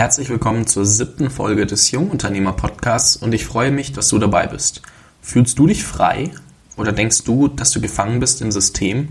[0.00, 4.46] Herzlich willkommen zur siebten Folge des Jungunternehmer Podcasts und ich freue mich, dass du dabei
[4.46, 4.80] bist.
[5.20, 6.30] Fühlst du dich frei
[6.78, 9.10] oder denkst du, dass du gefangen bist im System?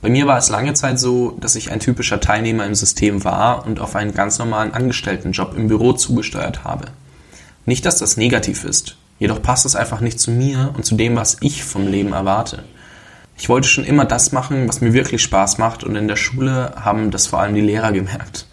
[0.00, 3.66] Bei mir war es lange Zeit so, dass ich ein typischer Teilnehmer im System war
[3.66, 6.86] und auf einen ganz normalen Angestelltenjob im Büro zugesteuert habe.
[7.66, 11.14] Nicht, dass das negativ ist, jedoch passt es einfach nicht zu mir und zu dem,
[11.14, 12.64] was ich vom Leben erwarte.
[13.36, 16.72] Ich wollte schon immer das machen, was mir wirklich Spaß macht und in der Schule
[16.76, 18.46] haben das vor allem die Lehrer gemerkt.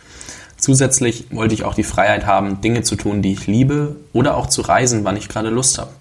[0.59, 4.47] Zusätzlich wollte ich auch die Freiheit haben, Dinge zu tun, die ich liebe oder auch
[4.47, 5.91] zu reisen, wann ich gerade Lust habe.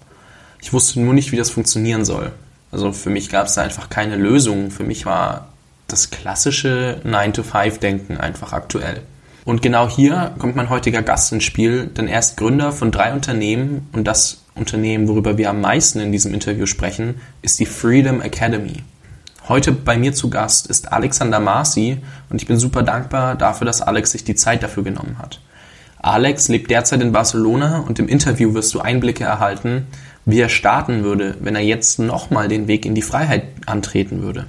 [0.61, 2.31] Ich wusste nur nicht, wie das funktionieren soll.
[2.71, 4.69] Also für mich gab es da einfach keine Lösung.
[4.69, 5.47] Für mich war
[5.87, 9.01] das klassische 9-to-5-Denken einfach aktuell.
[9.45, 13.13] Und genau hier kommt mein heutiger Gast ins Spiel, denn er ist Gründer von drei
[13.13, 18.21] Unternehmen und das Unternehmen, worüber wir am meisten in diesem Interview sprechen, ist die Freedom
[18.21, 18.83] Academy.
[19.49, 21.97] Heute bei mir zu Gast ist Alexander Marci
[22.29, 25.41] und ich bin super dankbar dafür, dass Alex sich die Zeit dafür genommen hat.
[25.97, 29.87] Alex lebt derzeit in Barcelona und im Interview wirst du Einblicke erhalten,
[30.23, 34.45] wie er starten würde, wenn er jetzt nochmal den Weg in die Freiheit antreten würde.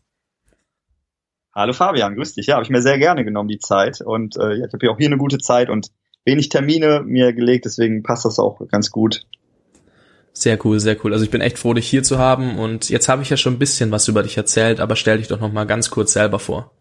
[1.54, 2.48] Hallo Fabian, grüß dich.
[2.48, 4.02] Ja, habe ich mir sehr gerne genommen, die Zeit.
[4.02, 5.92] Und äh, ich habe ja auch hier eine gute Zeit und
[6.26, 9.26] wenig Termine mir gelegt, deswegen passt das auch ganz gut.
[10.34, 11.14] Sehr cool, sehr cool.
[11.14, 12.60] Also ich bin echt froh, dich hier zu haben.
[12.60, 15.30] Und jetzt habe ich ja schon ein bisschen was über dich erzählt, aber stell dich
[15.30, 16.72] doch noch mal ganz kurz selber vor.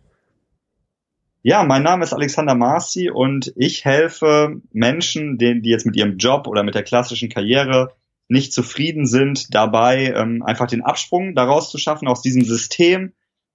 [1.43, 6.17] Ja, mein Name ist Alexander Marci und ich helfe Menschen, denen, die jetzt mit ihrem
[6.17, 7.93] Job oder mit der klassischen Karriere
[8.35, 13.15] nicht zufrieden sind, dabei ähm, einfach den Absprung daraus zu schaffen aus diesem System,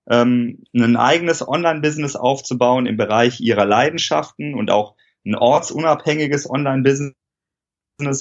[0.10, 7.14] ähm, ein eigenes Online-Business aufzubauen im Bereich ihrer Leidenschaften und auch ein ortsunabhängiges Online-Business,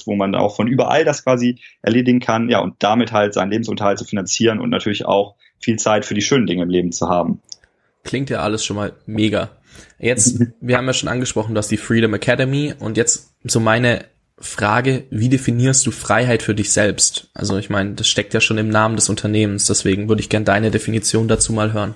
[0.05, 3.97] wo man auch von überall das quasi erledigen kann, ja, und damit halt seinen Lebensunterhalt
[3.97, 7.41] zu finanzieren und natürlich auch viel Zeit für die schönen Dinge im Leben zu haben.
[8.03, 9.49] Klingt ja alles schon mal mega.
[9.97, 14.05] Jetzt, wir haben ja schon angesprochen, du hast die Freedom Academy und jetzt so meine
[14.41, 17.29] Frage, wie definierst du Freiheit für dich selbst?
[17.33, 20.45] Also ich meine, das steckt ja schon im Namen des Unternehmens, deswegen würde ich gerne
[20.45, 21.95] deine Definition dazu mal hören.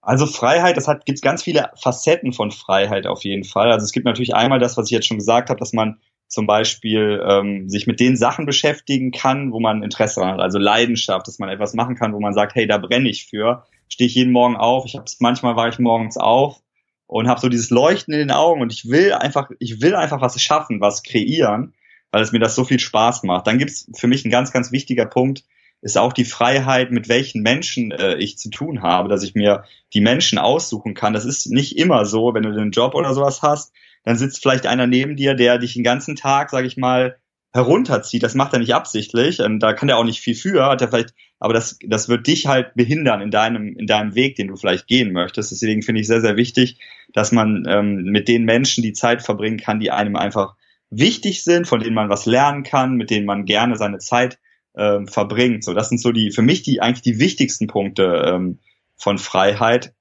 [0.00, 3.70] Also Freiheit, das hat gibt ganz viele Facetten von Freiheit auf jeden Fall.
[3.70, 6.46] Also es gibt natürlich einmal das, was ich jetzt schon gesagt habe, dass man zum
[6.46, 11.38] Beispiel ähm, sich mit den Sachen beschäftigen kann, wo man Interesse hat, also Leidenschaft, dass
[11.38, 14.32] man etwas machen kann, wo man sagt, hey, da brenne ich für, stehe ich jeden
[14.32, 14.84] Morgen auf.
[14.84, 16.60] Ich habe manchmal war ich morgens auf
[17.08, 20.20] und habe so dieses Leuchten in den Augen und ich will einfach, ich will einfach
[20.20, 21.74] was schaffen, was kreieren,
[22.12, 23.46] weil es mir das so viel Spaß macht.
[23.46, 25.44] Dann gibt's für mich ein ganz, ganz wichtiger Punkt,
[25.80, 29.64] ist auch die Freiheit, mit welchen Menschen äh, ich zu tun habe, dass ich mir
[29.94, 31.14] die Menschen aussuchen kann.
[31.14, 33.72] Das ist nicht immer so, wenn du einen Job oder sowas hast,
[34.04, 37.16] dann sitzt vielleicht einer neben dir, der dich den ganzen Tag, sag ich mal,
[37.52, 38.22] herunterzieht.
[38.22, 39.40] Das macht er nicht absichtlich.
[39.40, 42.26] Und da kann er auch nicht viel für, hat er vielleicht, aber das, das wird
[42.26, 45.52] dich halt behindern in deinem, in deinem Weg, den du vielleicht gehen möchtest.
[45.52, 46.78] Deswegen finde ich sehr, sehr wichtig,
[47.12, 50.54] dass man ähm, mit den Menschen die Zeit verbringen kann, die einem einfach
[50.90, 54.38] wichtig sind, von denen man was lernen kann, mit denen man gerne seine Zeit
[54.76, 55.64] ähm, verbringt.
[55.64, 58.58] So, das sind so die, für mich die eigentlich die wichtigsten Punkte ähm,
[58.96, 59.92] von Freiheit.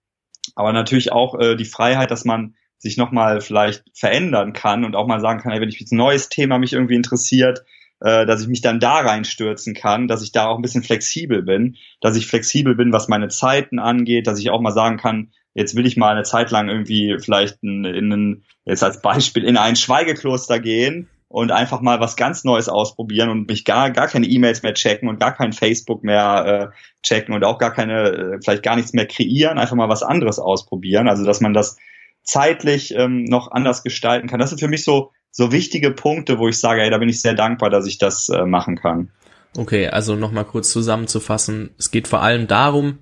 [0.56, 5.08] Aber natürlich auch äh, die Freiheit, dass man sich nochmal vielleicht verändern kann und auch
[5.08, 7.64] mal sagen kann, hey, wenn ich ein neues Thema mich irgendwie interessiert,
[8.00, 11.42] äh, dass ich mich dann da reinstürzen kann, dass ich da auch ein bisschen flexibel
[11.42, 15.32] bin, dass ich flexibel bin, was meine Zeiten angeht, dass ich auch mal sagen kann,
[15.58, 19.44] jetzt will ich mal eine Zeit lang irgendwie vielleicht in, in ein, jetzt als Beispiel
[19.44, 24.08] in ein Schweigekloster gehen und einfach mal was ganz Neues ausprobieren und mich gar gar
[24.08, 28.04] keine E-Mails mehr checken und gar kein Facebook mehr äh, checken und auch gar keine
[28.04, 31.10] äh, vielleicht gar nichts mehr kreieren, einfach mal was anderes ausprobieren.
[31.10, 31.78] Also dass man das
[32.24, 34.40] zeitlich ähm, noch anders gestalten kann.
[34.40, 37.20] Das sind für mich so, so wichtige Punkte, wo ich sage, ey, da bin ich
[37.20, 39.10] sehr dankbar, dass ich das äh, machen kann.
[39.58, 41.72] Okay, also nochmal kurz zusammenzufassen.
[41.80, 43.00] Es geht vor allem darum,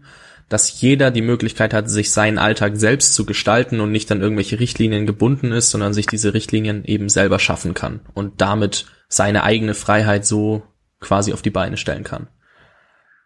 [0.50, 4.60] dass jeder die Möglichkeit hat, sich seinen Alltag selbst zu gestalten und nicht an irgendwelche
[4.60, 9.74] Richtlinien gebunden ist, sondern sich diese Richtlinien eben selber schaffen kann und damit seine eigene
[9.74, 10.64] Freiheit so
[11.00, 12.28] quasi auf die Beine stellen kann.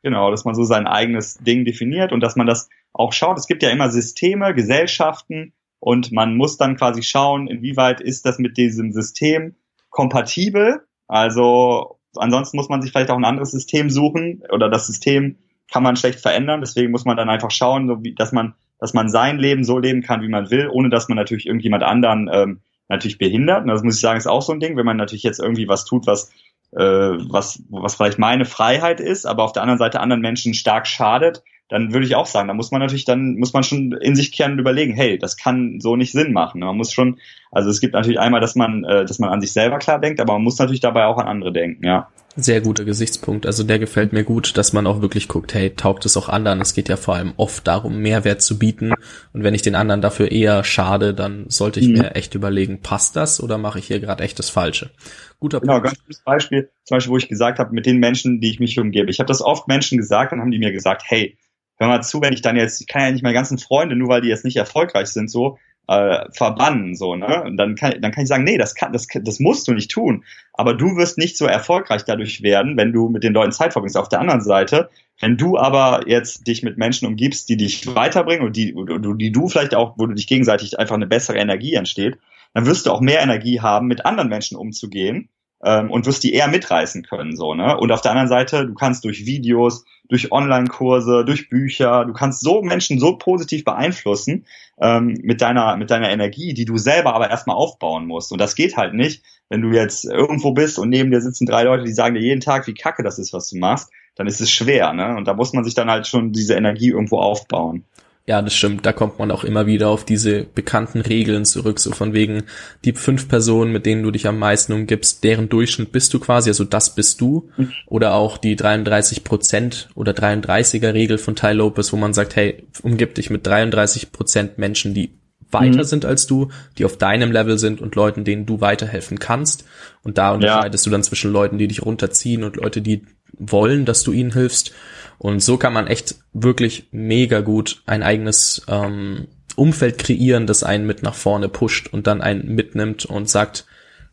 [0.02, 3.38] Genau, dass man so sein eigenes Ding definiert und dass man das auch schaut.
[3.38, 8.38] Es gibt ja immer Systeme, Gesellschaften, und man muss dann quasi schauen, inwieweit ist das
[8.38, 9.56] mit diesem System
[9.90, 10.86] kompatibel.
[11.08, 15.38] Also ansonsten muss man sich vielleicht auch ein anderes System suchen oder das System
[15.72, 16.62] kann man schlecht verändern.
[16.62, 19.78] Deswegen muss man dann einfach schauen, so wie, dass man, dass man sein Leben so
[19.78, 23.64] leben kann, wie man will, ohne dass man natürlich irgendjemand anderen ähm, natürlich behindert.
[23.64, 25.68] Und das muss ich sagen, ist auch so ein Ding, wenn man natürlich jetzt irgendwie
[25.68, 26.32] was tut, was
[26.72, 30.88] äh, was was vielleicht meine Freiheit ist, aber auf der anderen Seite anderen Menschen stark
[30.88, 34.16] schadet, dann würde ich auch sagen, da muss man natürlich, dann muss man schon in
[34.16, 36.60] sich kehren und überlegen, hey, das kann so nicht Sinn machen.
[36.60, 37.20] Man muss schon,
[37.52, 40.20] also es gibt natürlich einmal, dass man, äh, dass man an sich selber klar denkt,
[40.20, 42.10] aber man muss natürlich dabei auch an andere denken, ja.
[42.36, 43.46] Sehr guter Gesichtspunkt.
[43.46, 46.62] Also der gefällt mir gut, dass man auch wirklich guckt, hey, taugt es auch anderen?
[46.62, 48.94] Es geht ja vor allem oft darum, Mehrwert zu bieten.
[49.34, 51.98] Und wenn ich den anderen dafür eher schade, dann sollte ich mhm.
[51.98, 54.92] mir echt überlegen, passt das oder mache ich hier gerade echt das Falsche?
[55.40, 55.86] Guter genau, Punkt.
[55.86, 58.60] Genau, ganz gutes Beispiel, zum Beispiel, wo ich gesagt habe, mit den Menschen, die ich
[58.60, 59.10] mich umgebe.
[59.10, 61.38] Ich habe das oft Menschen gesagt, dann haben die mir gesagt, hey,
[61.80, 64.10] hör mal zu, wenn ich dann jetzt, ich kann ja nicht meine ganzen Freunde, nur
[64.10, 67.42] weil die jetzt nicht erfolgreich sind, so, äh, verbannen, so, ne?
[67.44, 69.90] Und dann kann, dann kann ich sagen, nee, das kann, das, das musst du nicht
[69.90, 70.24] tun.
[70.54, 73.98] Aber du wirst nicht so erfolgreich dadurch werden, wenn du mit den Leuten Zeit verbringst.
[73.98, 74.90] Auf der anderen Seite,
[75.20, 78.76] wenn du aber jetzt dich mit Menschen umgibst, die dich weiterbringen und die,
[79.18, 82.20] die du vielleicht auch, wo du dich gegenseitig einfach eine bessere Energie entsteht,
[82.54, 85.30] dann wirst du auch mehr Energie haben, mit anderen Menschen umzugehen
[85.64, 87.78] ähm, und wirst die eher mitreißen können, so, ne?
[87.78, 92.42] Und auf der anderen Seite, du kannst durch Videos, durch Online-Kurse, durch Bücher, du kannst
[92.42, 94.46] so Menschen so positiv beeinflussen
[94.82, 98.32] ähm, mit deiner mit deiner Energie, die du selber aber erstmal aufbauen musst.
[98.32, 101.64] Und das geht halt nicht, wenn du jetzt irgendwo bist und neben dir sitzen drei
[101.64, 104.42] Leute, die sagen dir jeden Tag, wie kacke das ist, was du machst, dann ist
[104.42, 105.16] es schwer, ne?
[105.16, 107.86] Und da muss man sich dann halt schon diese Energie irgendwo aufbauen.
[108.26, 108.86] Ja, das stimmt.
[108.86, 112.44] Da kommt man auch immer wieder auf diese bekannten Regeln zurück, so von wegen
[112.86, 116.52] die fünf Personen, mit denen du dich am meisten umgibst, deren Durchschnitt bist du quasi,
[116.52, 117.50] also das bist du.
[117.88, 122.68] Oder auch die 33 Prozent oder 33er Regel von Ty Lopez, wo man sagt, hey,
[122.84, 125.19] umgib dich mit 33 Prozent Menschen, die
[125.52, 125.84] weiter mhm.
[125.84, 129.66] sind als du, die auf deinem Level sind und Leuten, denen du weiterhelfen kannst.
[130.04, 130.90] Und da unterscheidest ja.
[130.90, 133.06] du dann zwischen Leuten, die dich runterziehen und Leute, die
[133.38, 134.74] wollen, dass du ihnen hilfst.
[135.18, 140.88] Und so kann man echt wirklich mega gut ein eigenes ähm, Umfeld kreieren, das einen
[140.88, 143.66] mit nach vorne pusht und dann einen mitnimmt und sagt,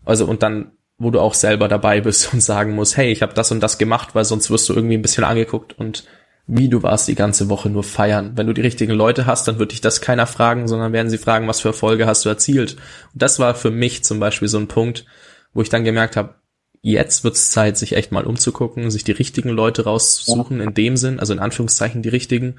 [0.04, 3.34] also und dann, wo du auch selber dabei bist und sagen musst, hey, ich habe
[3.34, 6.04] das und das gemacht, weil sonst wirst du irgendwie ein bisschen angeguckt und
[6.46, 8.32] wie du warst die ganze Woche nur feiern.
[8.36, 11.18] Wenn du die richtigen Leute hast, dann wird dich das keiner fragen, sondern werden sie
[11.18, 12.74] fragen, was für Erfolge hast du erzielt.
[13.12, 15.06] Und das war für mich zum Beispiel so ein Punkt,
[15.52, 16.36] wo ich dann gemerkt habe,
[16.82, 21.18] jetzt wird's Zeit, sich echt mal umzugucken, sich die richtigen Leute rauszusuchen, in dem Sinn,
[21.18, 22.56] also in Anführungszeichen die richtigen,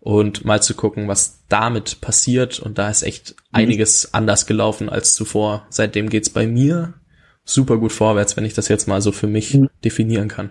[0.00, 2.58] und mal zu gucken, was damit passiert.
[2.58, 3.36] Und da ist echt mhm.
[3.52, 5.66] einiges anders gelaufen als zuvor.
[5.68, 6.94] Seitdem geht's bei mir
[7.44, 9.68] super gut vorwärts, wenn ich das jetzt mal so für mich mhm.
[9.84, 10.50] definieren kann.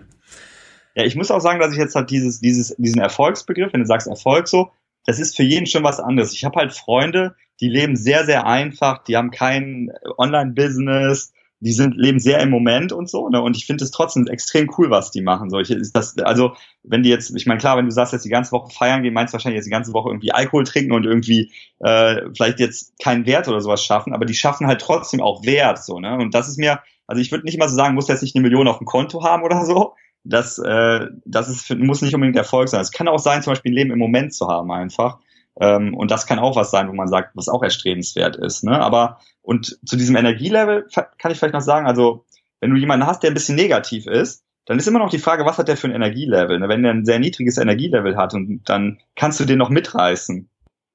[0.96, 3.86] Ja, ich muss auch sagen, dass ich jetzt halt dieses, dieses, diesen Erfolgsbegriff, wenn du
[3.86, 4.70] sagst Erfolg so,
[5.04, 6.32] das ist für jeden schon was anderes.
[6.32, 11.96] Ich habe halt Freunde, die leben sehr, sehr einfach, die haben kein Online-Business, die sind
[11.96, 13.40] leben sehr im Moment und so, ne?
[13.42, 15.50] Und ich finde es trotzdem extrem cool, was die machen.
[15.50, 18.24] So, ich, ist das, also wenn die jetzt, ich meine klar, wenn du sagst, jetzt
[18.24, 20.92] die ganze Woche feiern gehen, meinst du wahrscheinlich jetzt die ganze Woche irgendwie Alkohol trinken
[20.92, 25.20] und irgendwie äh, vielleicht jetzt keinen Wert oder sowas schaffen, aber die schaffen halt trotzdem
[25.20, 26.14] auch Wert, so, ne?
[26.16, 28.42] Und das ist mir, also ich würde nicht mal so sagen, muss jetzt nicht eine
[28.42, 29.94] Million auf dem Konto haben oder so.
[30.28, 32.80] Das, äh, das ist, muss nicht unbedingt Erfolg sein.
[32.80, 35.18] Es kann auch sein, zum Beispiel ein Leben im Moment zu haben einfach.
[35.58, 38.64] Ähm, und das kann auch was sein, wo man sagt, was auch erstrebenswert ist.
[38.64, 38.78] Ne?
[38.78, 42.24] Aber und zu diesem Energielevel kann ich vielleicht noch sagen, also
[42.60, 45.46] wenn du jemanden hast, der ein bisschen negativ ist, dann ist immer noch die Frage,
[45.46, 46.58] was hat der für ein Energielevel?
[46.58, 46.68] Ne?
[46.68, 50.50] Wenn der ein sehr niedriges Energielevel hat und dann kannst du den noch mitreißen.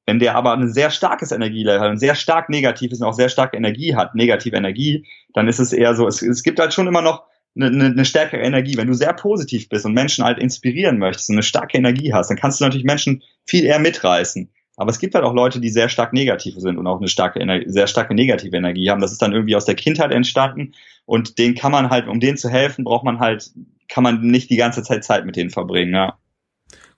[0.06, 3.14] Wenn der aber ein sehr starkes Energielevel hat und sehr stark negativ ist und auch
[3.14, 6.74] sehr starke Energie hat, negative Energie, dann ist es eher so, es, es gibt halt
[6.74, 7.24] schon immer noch
[7.56, 8.78] eine, eine, eine stärkere Energie.
[8.78, 12.30] Wenn du sehr positiv bist und Menschen halt inspirieren möchtest und eine starke Energie hast,
[12.30, 14.50] dann kannst du natürlich Menschen viel eher mitreißen.
[14.78, 17.40] Aber es gibt halt auch Leute, die sehr stark negativ sind und auch eine starke,
[17.68, 19.02] sehr starke negative Energie haben.
[19.02, 20.74] Das ist dann irgendwie aus der Kindheit entstanden
[21.06, 23.52] und den kann man halt, um denen zu helfen, braucht man halt,
[23.90, 26.18] kann man nicht die ganze Zeit Zeit mit denen verbringen, ja.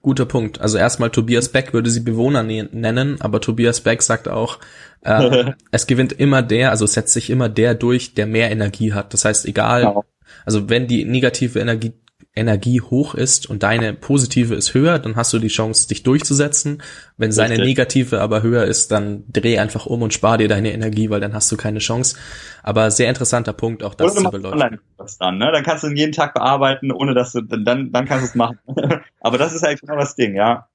[0.02, 0.60] Guter Punkt.
[0.60, 4.60] Also erstmal Tobias Beck würde sie Bewohner ne-, nennen, aber Tobias Beck sagt auch,
[5.02, 9.14] äh, es gewinnt immer der, also setzt sich immer der durch, der mehr Energie hat.
[9.14, 10.06] Das heißt, egal, genau.
[10.46, 11.94] Also wenn die negative Energie
[12.36, 16.82] Energie hoch ist und deine positive ist höher, dann hast du die Chance, dich durchzusetzen.
[17.16, 17.36] Wenn Richtig.
[17.36, 21.20] seine negative aber höher ist, dann dreh einfach um und spar dir deine Energie, weil
[21.20, 22.18] dann hast du keine Chance.
[22.64, 24.80] Aber sehr interessanter Punkt, auch das zu beleuchten.
[25.20, 25.52] Dann, ne?
[25.52, 28.36] dann kannst du ihn jeden Tag bearbeiten, ohne dass du, dann, dann kannst du es
[28.36, 28.58] machen.
[29.20, 30.68] aber das ist eigentlich genau das Ding, ja.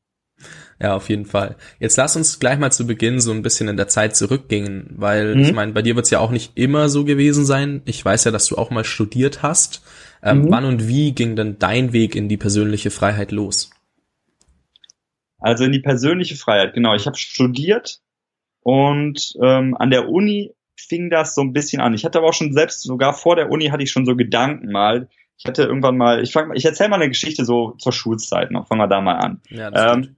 [0.81, 1.57] Ja, auf jeden Fall.
[1.81, 5.35] Jetzt lass uns gleich mal zu Beginn so ein bisschen in der Zeit zurückgehen, weil
[5.35, 5.43] mhm.
[5.43, 7.83] ich meine, bei dir wird es ja auch nicht immer so gewesen sein.
[7.85, 9.83] Ich weiß ja, dass du auch mal studiert hast.
[10.23, 10.51] Ähm, mhm.
[10.51, 13.71] Wann und wie ging denn dein Weg in die persönliche Freiheit los?
[15.39, 16.95] Also in die persönliche Freiheit, genau.
[16.95, 18.01] Ich habe studiert
[18.61, 21.95] Und ähm, an der Uni fing das so ein bisschen an.
[21.95, 24.71] Ich hatte aber auch schon selbst, sogar vor der Uni hatte ich schon so Gedanken
[24.71, 25.09] mal.
[25.39, 28.67] Ich hatte irgendwann mal, ich fang, ich erzähle mal eine Geschichte so zur Schulzeit noch.
[28.67, 29.41] Fangen wir da mal an.
[29.49, 30.17] Ja, das, ähm,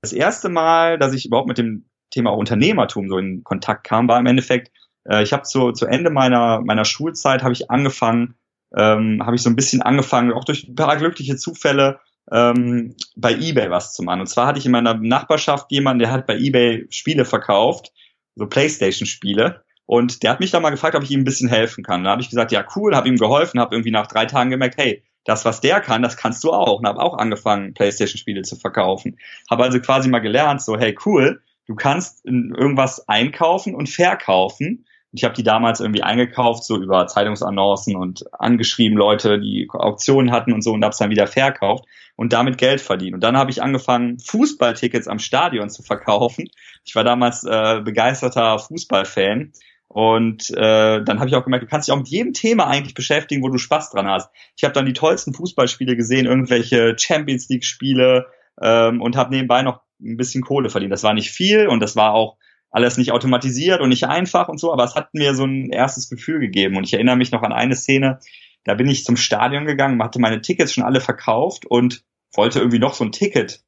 [0.00, 4.18] das erste Mal, dass ich überhaupt mit dem Thema Unternehmertum so in Kontakt kam, war
[4.18, 4.70] im Endeffekt,
[5.04, 8.34] äh, ich habe zu, zu Ende meiner, meiner Schulzeit habe ich angefangen,
[8.76, 12.00] ähm, habe ich so ein bisschen angefangen, auch durch ein paar glückliche Zufälle,
[12.30, 14.20] ähm, bei eBay was zu machen.
[14.20, 17.92] Und zwar hatte ich in meiner Nachbarschaft jemanden, der hat bei eBay Spiele verkauft,
[18.34, 19.64] so Playstation-Spiele.
[19.86, 22.04] Und der hat mich da mal gefragt, ob ich ihm ein bisschen helfen kann.
[22.04, 24.76] Da habe ich gesagt, ja cool, habe ihm geholfen, habe irgendwie nach drei Tagen gemerkt,
[24.76, 26.78] hey, das, was der kann, das kannst du auch.
[26.78, 29.18] Und habe auch angefangen, Playstation-Spiele zu verkaufen.
[29.50, 35.24] Habe also quasi mal gelernt, so, hey cool, du kannst irgendwas einkaufen und verkaufen ich
[35.24, 40.62] habe die damals irgendwie eingekauft, so über Zeitungsannoncen und angeschrieben Leute, die Auktionen hatten und
[40.62, 41.84] so und habe es dann wieder verkauft
[42.16, 43.14] und damit Geld verdient.
[43.14, 46.50] Und dann habe ich angefangen, Fußballtickets am Stadion zu verkaufen.
[46.84, 49.52] Ich war damals äh, begeisterter Fußballfan.
[49.98, 52.94] Und äh, dann habe ich auch gemerkt, du kannst dich auch mit jedem Thema eigentlich
[52.94, 54.30] beschäftigen, wo du Spaß dran hast.
[54.56, 58.28] Ich habe dann die tollsten Fußballspiele gesehen, irgendwelche Champions League-Spiele
[58.62, 60.92] ähm, und habe nebenbei noch ein bisschen Kohle verdient.
[60.92, 62.36] Das war nicht viel und das war auch
[62.70, 66.08] alles nicht automatisiert und nicht einfach und so, aber es hat mir so ein erstes
[66.08, 66.76] Gefühl gegeben.
[66.76, 68.20] Und ich erinnere mich noch an eine Szene,
[68.62, 72.04] da bin ich zum Stadion gegangen, hatte meine Tickets schon alle verkauft und
[72.36, 73.64] wollte irgendwie noch so ein Ticket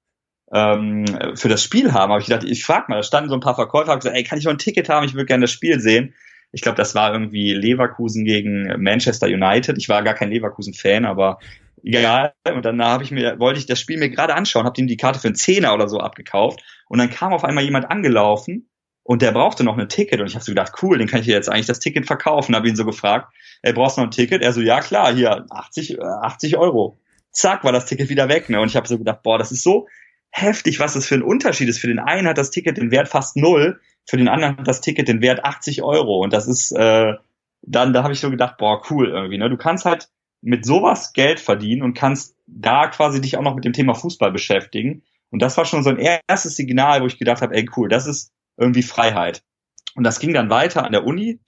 [0.52, 1.04] ähm,
[1.34, 2.12] für das Spiel haben.
[2.12, 4.24] Aber ich dachte, ich frag mal, da standen so ein paar Verkäufer, hab gesagt, ey,
[4.24, 5.06] kann ich noch ein Ticket haben?
[5.06, 6.14] Ich würde gerne das Spiel sehen.
[6.52, 9.78] Ich glaube, das war irgendwie Leverkusen gegen Manchester United.
[9.78, 11.38] Ich war gar kein Leverkusen-Fan, aber
[11.84, 12.32] egal.
[12.52, 14.96] Und dann habe ich mir, wollte ich das Spiel mir gerade anschauen, habe ihm die
[14.96, 16.60] Karte für einen Zehner oder so abgekauft.
[16.88, 18.68] Und dann kam auf einmal jemand angelaufen
[19.04, 21.26] und der brauchte noch ein Ticket und ich habe so gedacht, cool, den kann ich
[21.26, 22.54] jetzt eigentlich das Ticket verkaufen.
[22.54, 24.42] Habe ihn so gefragt, er brauchst noch ein Ticket?
[24.42, 26.98] Er so, ja klar, hier 80, 80 äh, Euro.
[27.32, 28.48] Zack, war das Ticket wieder weg.
[28.48, 28.60] Ne?
[28.60, 29.86] Und ich habe so gedacht, boah, das ist so
[30.30, 31.80] heftig, was das für ein Unterschied ist.
[31.80, 34.80] Für den einen hat das Ticket den Wert fast null, für den anderen hat das
[34.80, 36.22] Ticket den Wert 80 Euro.
[36.22, 37.14] Und das ist, äh,
[37.62, 39.38] dann, da habe ich so gedacht, boah, cool irgendwie.
[39.38, 39.50] Ne?
[39.50, 40.08] Du kannst halt
[40.42, 44.32] mit sowas Geld verdienen und kannst da quasi dich auch noch mit dem Thema Fußball
[44.32, 45.02] beschäftigen.
[45.30, 48.06] Und das war schon so ein erstes Signal, wo ich gedacht habe, ey cool, das
[48.06, 49.42] ist irgendwie Freiheit.
[49.94, 51.40] Und das ging dann weiter an der Uni.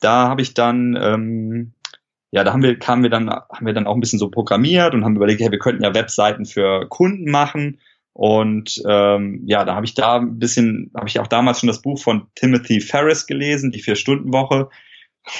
[0.00, 1.72] Da habe ich dann, ähm,
[2.30, 4.94] ja, da haben wir, kamen wir dann, haben wir dann auch ein bisschen so programmiert
[4.94, 7.80] und haben überlegt, hey, wir könnten ja Webseiten für Kunden machen.
[8.16, 11.82] Und ähm, ja, da habe ich da ein bisschen, habe ich auch damals schon das
[11.82, 14.70] Buch von Timothy Ferris gelesen, die Vier-Stunden-Woche.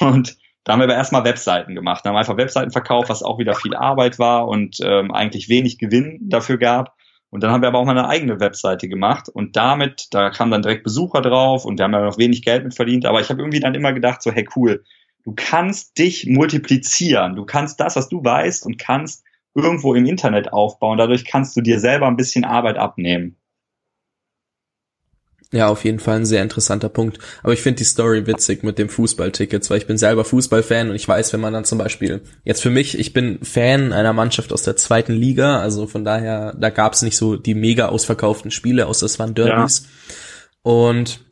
[0.01, 2.05] Und da haben wir aber erstmal Webseiten gemacht.
[2.05, 5.49] Da haben wir einfach Webseiten verkauft, was auch wieder viel Arbeit war und ähm, eigentlich
[5.49, 6.95] wenig Gewinn dafür gab.
[7.31, 10.51] Und dann haben wir aber auch mal eine eigene Webseite gemacht und damit, da kamen
[10.51, 13.31] dann direkt Besucher drauf und wir haben ja noch wenig Geld mit verdient, aber ich
[13.31, 14.85] habe irgendwie dann immer gedacht, so, hey cool,
[15.25, 19.25] du kannst dich multiplizieren, du kannst das, was du weißt und kannst
[19.57, 23.37] irgendwo im Internet aufbauen, dadurch kannst du dir selber ein bisschen Arbeit abnehmen.
[25.53, 27.19] Ja, auf jeden Fall ein sehr interessanter Punkt.
[27.43, 30.97] Aber ich finde die Story witzig mit dem Fußballtickets, weil ich bin selber Fußballfan und
[30.97, 34.53] ich weiß, wenn man dann zum Beispiel, jetzt für mich, ich bin Fan einer Mannschaft
[34.53, 38.51] aus der zweiten Liga, also von daher, da gab es nicht so die mega ausverkauften
[38.51, 39.85] Spiele, außer es waren Derbys.
[39.85, 40.71] Ja.
[40.73, 41.26] Und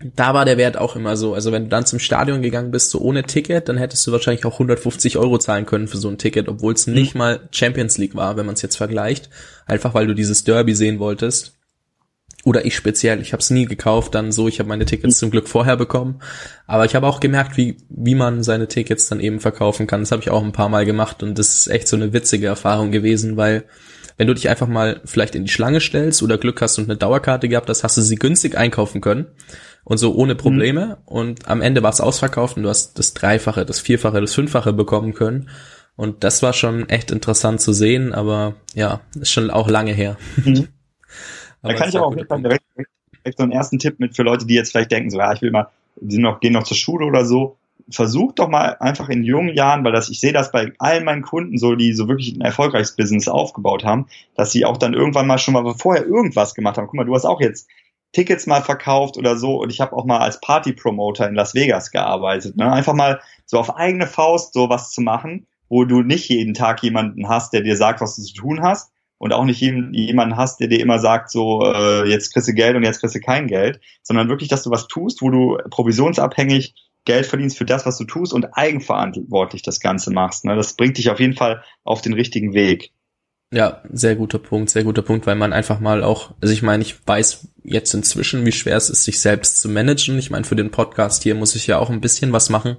[0.00, 1.34] da war der Wert auch immer so.
[1.34, 4.44] Also wenn du dann zum Stadion gegangen bist, so ohne Ticket, dann hättest du wahrscheinlich
[4.44, 6.94] auch 150 Euro zahlen können für so ein Ticket, obwohl es mhm.
[6.94, 9.28] nicht mal Champions League war, wenn man es jetzt vergleicht.
[9.66, 11.54] Einfach weil du dieses Derby sehen wolltest.
[12.44, 15.32] Oder ich speziell, ich habe es nie gekauft, dann so, ich habe meine Tickets zum
[15.32, 16.20] Glück vorher bekommen.
[16.68, 20.00] Aber ich habe auch gemerkt, wie, wie man seine Tickets dann eben verkaufen kann.
[20.00, 22.46] Das habe ich auch ein paar Mal gemacht und das ist echt so eine witzige
[22.46, 23.64] Erfahrung gewesen, weil
[24.16, 26.96] wenn du dich einfach mal vielleicht in die Schlange stellst oder Glück hast und eine
[26.96, 29.26] Dauerkarte gehabt hast, hast du sie günstig einkaufen können
[29.88, 30.86] und so ohne Probleme.
[30.86, 30.94] Mhm.
[31.06, 34.72] Und am Ende war es ausverkauft und du hast das Dreifache, das Vierfache, das Fünffache
[34.72, 35.48] bekommen können.
[35.96, 40.16] Und das war schon echt interessant zu sehen, aber ja, ist schon auch lange her.
[40.36, 40.68] Mhm.
[41.62, 44.46] da kann ich aber auch direkt, direkt, direkt so einen ersten Tipp mit für Leute,
[44.46, 47.06] die jetzt vielleicht denken, so, ja, ich will mal, die noch, gehen noch zur Schule
[47.06, 47.56] oder so.
[47.90, 51.22] Versucht doch mal einfach in jungen Jahren, weil das, ich sehe das bei allen meinen
[51.22, 55.26] Kunden so, die so wirklich ein erfolgreiches Business aufgebaut haben, dass sie auch dann irgendwann
[55.26, 56.86] mal schon mal vorher irgendwas gemacht haben.
[56.86, 57.66] Guck mal, du hast auch jetzt
[58.12, 61.90] Tickets mal verkauft oder so und ich habe auch mal als Party-Promoter in Las Vegas
[61.90, 62.56] gearbeitet.
[62.56, 62.70] Ne?
[62.70, 67.28] Einfach mal so auf eigene Faust sowas zu machen, wo du nicht jeden Tag jemanden
[67.28, 70.68] hast, der dir sagt, was du zu tun hast, und auch nicht jemanden hast, der
[70.68, 73.80] dir immer sagt, so äh, jetzt kriegst du Geld und jetzt kriegst du kein Geld,
[74.02, 76.74] sondern wirklich, dass du was tust, wo du provisionsabhängig
[77.04, 80.44] Geld verdienst für das, was du tust und eigenverantwortlich das Ganze machst.
[80.44, 80.54] Ne?
[80.54, 82.92] Das bringt dich auf jeden Fall auf den richtigen Weg.
[83.50, 86.82] Ja, sehr guter Punkt, sehr guter Punkt, weil man einfach mal auch, also ich meine,
[86.82, 90.18] ich weiß jetzt inzwischen, wie schwer es ist, sich selbst zu managen.
[90.18, 92.76] Ich meine, für den Podcast hier muss ich ja auch ein bisschen was machen.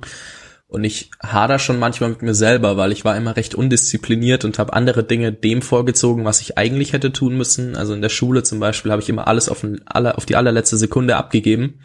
[0.67, 4.59] Und ich hader schon manchmal mit mir selber, weil ich war immer recht undiszipliniert und
[4.59, 7.75] habe andere Dinge dem vorgezogen, was ich eigentlich hätte tun müssen.
[7.75, 10.77] Also in der Schule zum Beispiel habe ich immer alles auf, ein, auf die allerletzte
[10.77, 11.79] Sekunde abgegeben.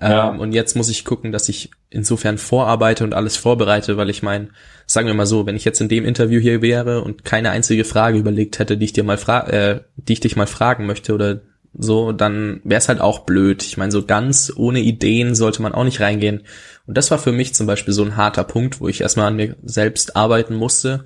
[0.00, 0.30] Ja.
[0.30, 4.22] Ähm, und jetzt muss ich gucken, dass ich insofern vorarbeite und alles vorbereite, weil ich
[4.22, 4.48] meine,
[4.86, 7.84] sagen wir mal so, wenn ich jetzt in dem Interview hier wäre und keine einzige
[7.84, 11.14] Frage überlegt hätte, die ich dir mal fra äh, die ich dich mal fragen möchte
[11.14, 11.40] oder
[11.78, 13.62] so, dann wäre es halt auch blöd.
[13.62, 16.42] Ich meine, so ganz ohne Ideen sollte man auch nicht reingehen.
[16.86, 19.36] Und das war für mich zum Beispiel so ein harter Punkt, wo ich erstmal an
[19.36, 21.04] mir selbst arbeiten musste,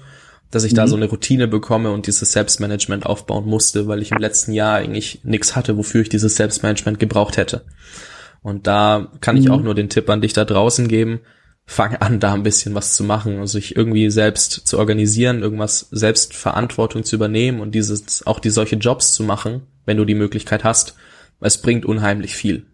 [0.50, 0.76] dass ich mhm.
[0.76, 4.76] da so eine Routine bekomme und dieses Selbstmanagement aufbauen musste, weil ich im letzten Jahr
[4.76, 7.62] eigentlich nichts hatte, wofür ich dieses Selbstmanagement gebraucht hätte.
[8.42, 9.52] Und da kann ich mhm.
[9.52, 11.20] auch nur den Tipp an dich da draußen geben,
[11.66, 15.88] fang an, da ein bisschen was zu machen, also sich irgendwie selbst zu organisieren, irgendwas
[15.90, 20.14] selbst Verantwortung zu übernehmen und dieses, auch die solche Jobs zu machen, wenn du die
[20.14, 20.96] Möglichkeit hast.
[21.40, 22.66] Es bringt unheimlich viel.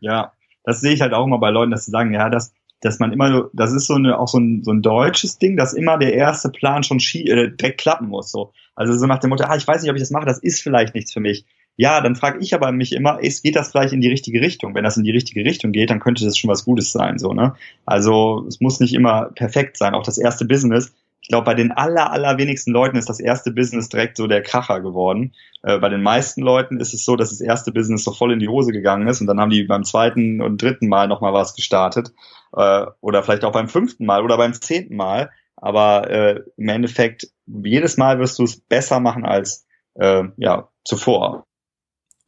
[0.00, 0.32] Ja,
[0.64, 3.12] das sehe ich halt auch immer bei Leuten, dass sie sagen, ja, dass, dass man
[3.12, 6.12] immer, das ist so eine, auch so ein, so ein deutsches Ding, dass immer der
[6.12, 8.52] erste Plan schon schie äh, direkt klappen muss, so.
[8.74, 10.62] Also so nach dem Motto, ah, ich weiß nicht, ob ich das mache, das ist
[10.62, 11.46] vielleicht nichts für mich.
[11.78, 14.74] Ja, dann frage ich aber mich immer, ist, geht das vielleicht in die richtige Richtung?
[14.74, 17.32] Wenn das in die richtige Richtung geht, dann könnte das schon was Gutes sein, so,
[17.32, 17.54] ne?
[17.86, 19.94] Also, es muss nicht immer perfekt sein.
[19.94, 20.92] Auch das erste Business
[21.28, 24.80] ich glaube, bei den aller, allerwenigsten Leuten ist das erste Business direkt so der Kracher
[24.80, 25.34] geworden.
[25.62, 28.38] Äh, bei den meisten Leuten ist es so, dass das erste Business so voll in
[28.38, 31.54] die Hose gegangen ist und dann haben die beim zweiten und dritten Mal nochmal was
[31.54, 32.12] gestartet.
[32.56, 35.30] Äh, oder vielleicht auch beim fünften Mal oder beim zehnten Mal.
[35.56, 39.66] Aber äh, im Endeffekt, jedes Mal wirst du es besser machen als
[39.96, 41.47] äh, ja, zuvor.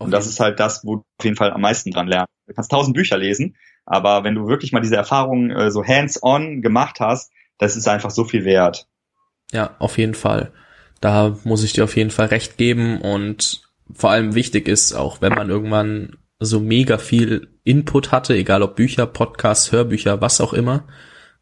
[0.00, 2.32] Und das ist halt das, wo du auf jeden Fall am meisten dran lernst.
[2.46, 6.62] Du kannst tausend Bücher lesen, aber wenn du wirklich mal diese Erfahrungen äh, so hands-on
[6.62, 8.88] gemacht hast, das ist einfach so viel wert.
[9.52, 10.52] Ja, auf jeden Fall.
[11.00, 15.20] Da muss ich dir auf jeden Fall recht geben und vor allem wichtig ist auch,
[15.20, 20.52] wenn man irgendwann so mega viel Input hatte, egal ob Bücher, Podcasts, Hörbücher, was auch
[20.52, 20.84] immer,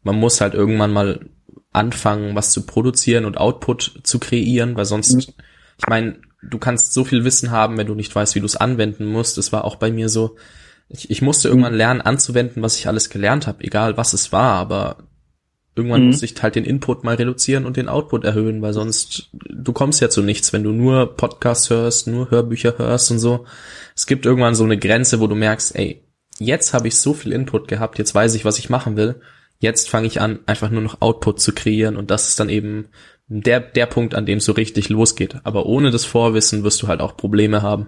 [0.03, 1.29] man muss halt irgendwann mal
[1.71, 5.19] anfangen, was zu produzieren und Output zu kreieren, weil sonst, mhm.
[5.77, 8.55] ich meine, du kannst so viel Wissen haben, wenn du nicht weißt, wie du es
[8.55, 9.37] anwenden musst.
[9.37, 10.35] Das war auch bei mir so.
[10.87, 14.53] Ich, ich musste irgendwann lernen, anzuwenden, was ich alles gelernt habe, egal was es war,
[14.55, 15.09] aber
[15.79, 16.07] Irgendwann mhm.
[16.07, 20.01] muss ich halt den Input mal reduzieren und den Output erhöhen, weil sonst, du kommst
[20.01, 23.45] ja zu nichts, wenn du nur Podcasts hörst, nur Hörbücher hörst und so.
[23.95, 26.03] Es gibt irgendwann so eine Grenze, wo du merkst, ey,
[26.37, 29.21] jetzt habe ich so viel Input gehabt, jetzt weiß ich, was ich machen will.
[29.59, 32.89] Jetzt fange ich an, einfach nur noch Output zu kreieren und das ist dann eben
[33.29, 35.37] der, der Punkt, an dem es so richtig losgeht.
[35.43, 37.87] Aber ohne das Vorwissen wirst du halt auch Probleme haben.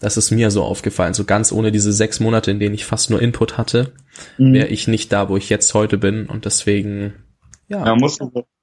[0.00, 1.14] Das ist mir so aufgefallen.
[1.14, 3.92] So ganz ohne diese sechs Monate, in denen ich fast nur Input hatte,
[4.38, 4.54] mhm.
[4.54, 6.26] wäre ich nicht da, wo ich jetzt heute bin.
[6.26, 7.14] Und deswegen,
[7.68, 7.80] ja.
[7.80, 8.18] Man muss,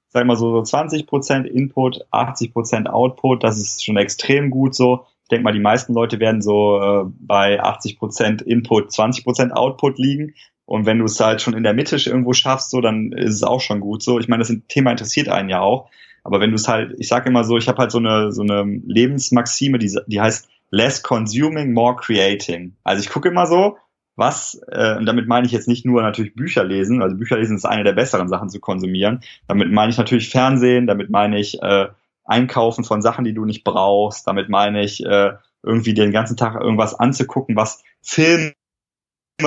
[0.08, 3.44] sag mal so, 20% Input, 80% Output.
[3.44, 5.06] Das ist schon extrem gut so.
[5.24, 10.34] Ich denke mal, die meisten Leute werden so äh, bei 80% Input, 20% Output liegen.
[10.70, 13.42] Und wenn du es halt schon in der Mitte irgendwo schaffst, so, dann ist es
[13.42, 14.20] auch schon gut so.
[14.20, 15.90] Ich meine, das Thema interessiert einen ja auch.
[16.22, 18.42] Aber wenn du es halt, ich sage immer so, ich habe halt so eine so
[18.42, 22.76] eine Lebensmaxime, die, die heißt less consuming, more creating.
[22.84, 23.78] Also ich gucke immer so,
[24.14, 27.56] was, äh, und damit meine ich jetzt nicht nur natürlich Bücher lesen, also Bücher lesen
[27.56, 29.24] ist eine der besseren Sachen zu konsumieren.
[29.48, 31.88] Damit meine ich natürlich Fernsehen, damit meine ich äh,
[32.24, 35.32] Einkaufen von Sachen, die du nicht brauchst, damit meine ich äh,
[35.64, 38.52] irgendwie den ganzen Tag irgendwas anzugucken, was Film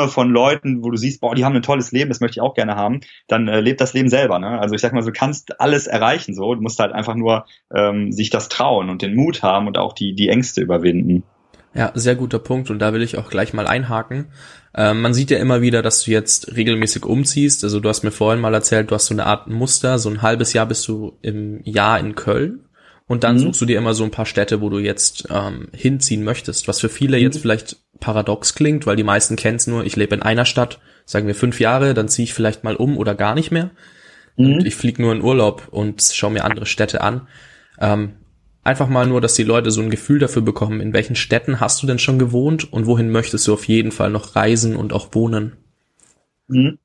[0.07, 2.53] von Leuten, wo du siehst, boah, die haben ein tolles Leben, das möchte ich auch
[2.53, 4.39] gerne haben, dann äh, lebt das Leben selber.
[4.39, 4.59] Ne?
[4.59, 8.11] Also ich sag mal, du kannst alles erreichen so, du musst halt einfach nur ähm,
[8.11, 11.23] sich das trauen und den Mut haben und auch die, die Ängste überwinden.
[11.75, 14.27] Ja, sehr guter Punkt und da will ich auch gleich mal einhaken.
[14.75, 17.63] Ähm, man sieht ja immer wieder, dass du jetzt regelmäßig umziehst.
[17.63, 20.21] Also du hast mir vorhin mal erzählt, du hast so eine Art Muster, so ein
[20.21, 22.65] halbes Jahr bist du im Jahr in Köln
[23.07, 23.39] und dann mhm.
[23.39, 26.79] suchst du dir immer so ein paar Städte, wo du jetzt ähm, hinziehen möchtest, was
[26.79, 27.23] für viele mhm.
[27.23, 30.79] jetzt vielleicht paradox klingt, weil die meisten kennen es nur, ich lebe in einer Stadt,
[31.05, 33.71] sagen wir fünf Jahre, dann ziehe ich vielleicht mal um oder gar nicht mehr.
[34.35, 34.55] Mhm.
[34.55, 37.27] Und ich fliege nur in Urlaub und schaue mir andere Städte an.
[37.79, 38.15] Ähm,
[38.61, 41.81] einfach mal nur, dass die Leute so ein Gefühl dafür bekommen, in welchen Städten hast
[41.81, 45.07] du denn schon gewohnt und wohin möchtest du auf jeden Fall noch reisen und auch
[45.13, 45.53] wohnen?
[46.49, 46.79] Mhm.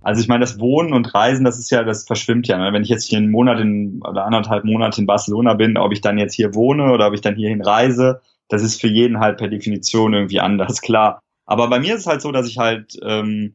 [0.00, 2.58] Also ich meine, das Wohnen und Reisen, das ist ja, das verschwimmt ja.
[2.58, 2.72] Ne?
[2.72, 6.00] Wenn ich jetzt hier einen Monat in, oder anderthalb Monate in Barcelona bin, ob ich
[6.00, 9.38] dann jetzt hier wohne oder ob ich dann hierhin reise, das ist für jeden halt
[9.38, 11.20] per Definition irgendwie anders, klar.
[11.46, 13.54] Aber bei mir ist es halt so, dass ich halt ähm,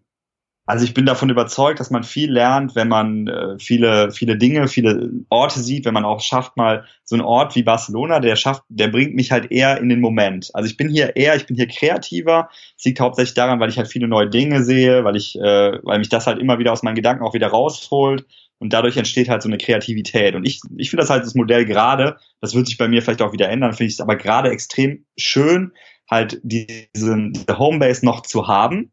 [0.70, 4.68] also ich bin davon überzeugt, dass man viel lernt, wenn man äh, viele, viele Dinge,
[4.68, 8.62] viele Orte sieht, wenn man auch schafft, mal so einen Ort wie Barcelona, der schafft,
[8.70, 10.52] der bringt mich halt eher in den Moment.
[10.54, 12.50] Also ich bin hier eher, ich bin hier kreativer.
[12.78, 15.98] Es liegt hauptsächlich daran, weil ich halt viele neue Dinge sehe, weil ich, äh, weil
[15.98, 18.28] mich das halt immer wieder aus meinen Gedanken auch wieder rausholt.
[18.60, 20.36] Und dadurch entsteht halt so eine Kreativität.
[20.36, 23.22] Und ich, ich finde das halt das Modell gerade, das wird sich bei mir vielleicht
[23.22, 25.72] auch wieder ändern, finde ich es aber gerade extrem schön,
[26.10, 28.92] halt diese, diese Homebase noch zu haben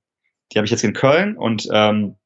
[0.53, 2.17] die habe ich jetzt in Köln und ähm,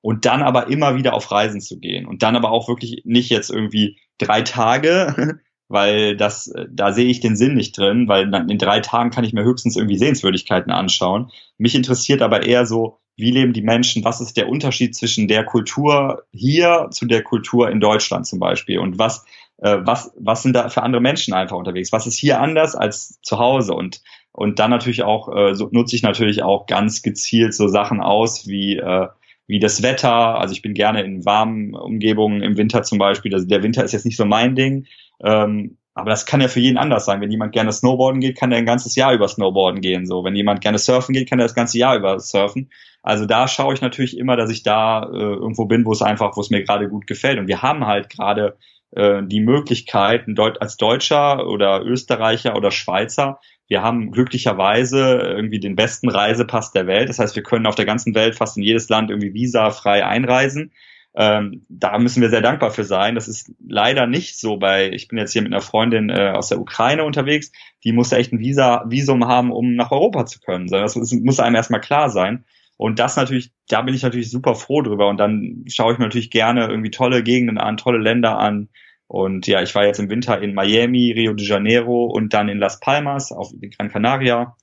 [0.00, 3.30] und dann aber immer wieder auf Reisen zu gehen und dann aber auch wirklich nicht
[3.30, 8.58] jetzt irgendwie drei Tage, weil das, da sehe ich den Sinn nicht drin, weil in
[8.58, 11.30] drei Tagen kann ich mir höchstens irgendwie Sehenswürdigkeiten anschauen.
[11.58, 15.44] Mich interessiert aber eher so, wie leben die Menschen, was ist der Unterschied zwischen der
[15.44, 19.26] Kultur hier zu der Kultur in Deutschland zum Beispiel und was,
[19.58, 23.20] äh, was, was sind da für andere Menschen einfach unterwegs, was ist hier anders als
[23.22, 24.00] zu Hause und
[24.30, 28.46] und dann natürlich auch äh, so nutze ich natürlich auch ganz gezielt so Sachen aus
[28.46, 29.08] wie äh,
[29.48, 30.38] wie das Wetter.
[30.38, 33.34] Also ich bin gerne in warmen Umgebungen im Winter zum Beispiel.
[33.34, 34.86] Also der Winter ist jetzt nicht so mein Ding.
[35.24, 37.20] Ähm, aber das kann ja für jeden anders sein.
[37.20, 40.06] Wenn jemand gerne Snowboarden geht, kann er ein ganzes Jahr über Snowboarden gehen.
[40.06, 42.70] So, wenn jemand gerne surfen geht, kann er das ganze Jahr über surfen.
[43.08, 46.36] Also da schaue ich natürlich immer, dass ich da äh, irgendwo bin, wo es einfach,
[46.36, 47.38] wo es mir gerade gut gefällt.
[47.38, 48.58] Und wir haben halt gerade
[48.90, 50.26] äh, die Möglichkeit,
[50.60, 57.08] als Deutscher oder Österreicher oder Schweizer, wir haben glücklicherweise irgendwie den besten Reisepass der Welt.
[57.08, 60.72] Das heißt, wir können auf der ganzen Welt fast in jedes Land irgendwie visafrei einreisen.
[61.14, 63.14] Ähm, da müssen wir sehr dankbar für sein.
[63.14, 66.50] Das ist leider nicht so bei, ich bin jetzt hier mit einer Freundin äh, aus
[66.50, 67.52] der Ukraine unterwegs,
[67.84, 70.66] die muss echt ein Visa, Visum haben, um nach Europa zu können.
[70.66, 72.44] Das muss einem erstmal klar sein.
[72.78, 75.08] Und das natürlich, da bin ich natürlich super froh drüber.
[75.08, 78.68] Und dann schaue ich mir natürlich gerne irgendwie tolle Gegenden an, tolle Länder an.
[79.08, 82.58] Und ja, ich war jetzt im Winter in Miami, Rio de Janeiro und dann in
[82.58, 84.56] Las Palmas auf Gran Canaria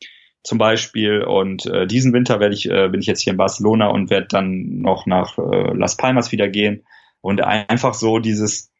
[0.43, 1.23] zum Beispiel.
[1.23, 4.27] Und äh, diesen Winter werde ich, äh, bin ich jetzt hier in Barcelona und werde
[4.29, 6.85] dann noch nach äh, Las Palmas wieder gehen.
[7.19, 8.71] Und einfach so dieses,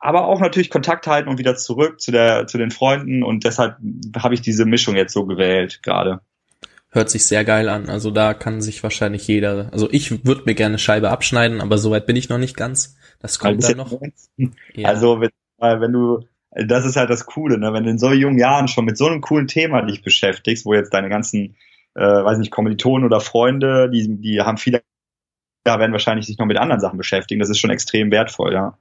[0.00, 3.22] aber auch natürlich Kontakt halten und wieder zurück zu der, zu den Freunden.
[3.22, 3.76] Und deshalb
[4.16, 6.22] habe ich diese Mischung jetzt so gewählt gerade.
[6.90, 7.88] Hört sich sehr geil an.
[7.88, 12.06] Also da kann sich wahrscheinlich jeder, also ich würde mir gerne Scheibe abschneiden, aber soweit
[12.06, 12.96] bin ich noch nicht ganz.
[13.20, 14.00] Das kommt dann noch.
[14.74, 14.88] Ja.
[14.88, 17.72] Also wenn, wenn du das ist halt das Coole, ne?
[17.72, 20.74] wenn du in so jungen Jahren schon mit so einem coolen Thema dich beschäftigst, wo
[20.74, 21.56] jetzt deine ganzen,
[21.94, 24.82] äh, weiß nicht, Kommilitonen oder Freunde, die, die haben viele,
[25.66, 27.40] ja, werden wahrscheinlich sich noch mit anderen Sachen beschäftigen.
[27.40, 28.76] Das ist schon extrem wertvoll, ja.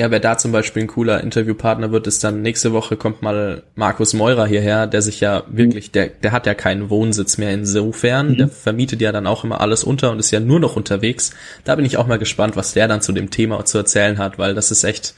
[0.00, 3.64] Ja, wer da zum Beispiel ein cooler Interviewpartner wird, ist dann nächste Woche kommt mal
[3.74, 8.30] Markus Meurer hierher, der sich ja wirklich, der, der hat ja keinen Wohnsitz mehr insofern,
[8.30, 8.36] mhm.
[8.38, 11.32] der vermietet ja dann auch immer alles unter und ist ja nur noch unterwegs.
[11.64, 14.38] Da bin ich auch mal gespannt, was der dann zu dem Thema zu erzählen hat,
[14.38, 15.14] weil das ist echt,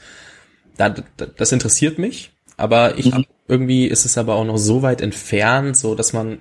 [0.75, 0.93] da,
[1.37, 3.23] das interessiert mich, aber ich mhm.
[3.47, 6.39] irgendwie ist es aber auch noch so weit entfernt, so dass man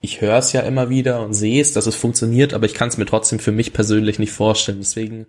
[0.00, 2.88] ich höre es ja immer wieder und sehe es, dass es funktioniert, aber ich kann
[2.88, 4.78] es mir trotzdem für mich persönlich nicht vorstellen.
[4.78, 5.26] Deswegen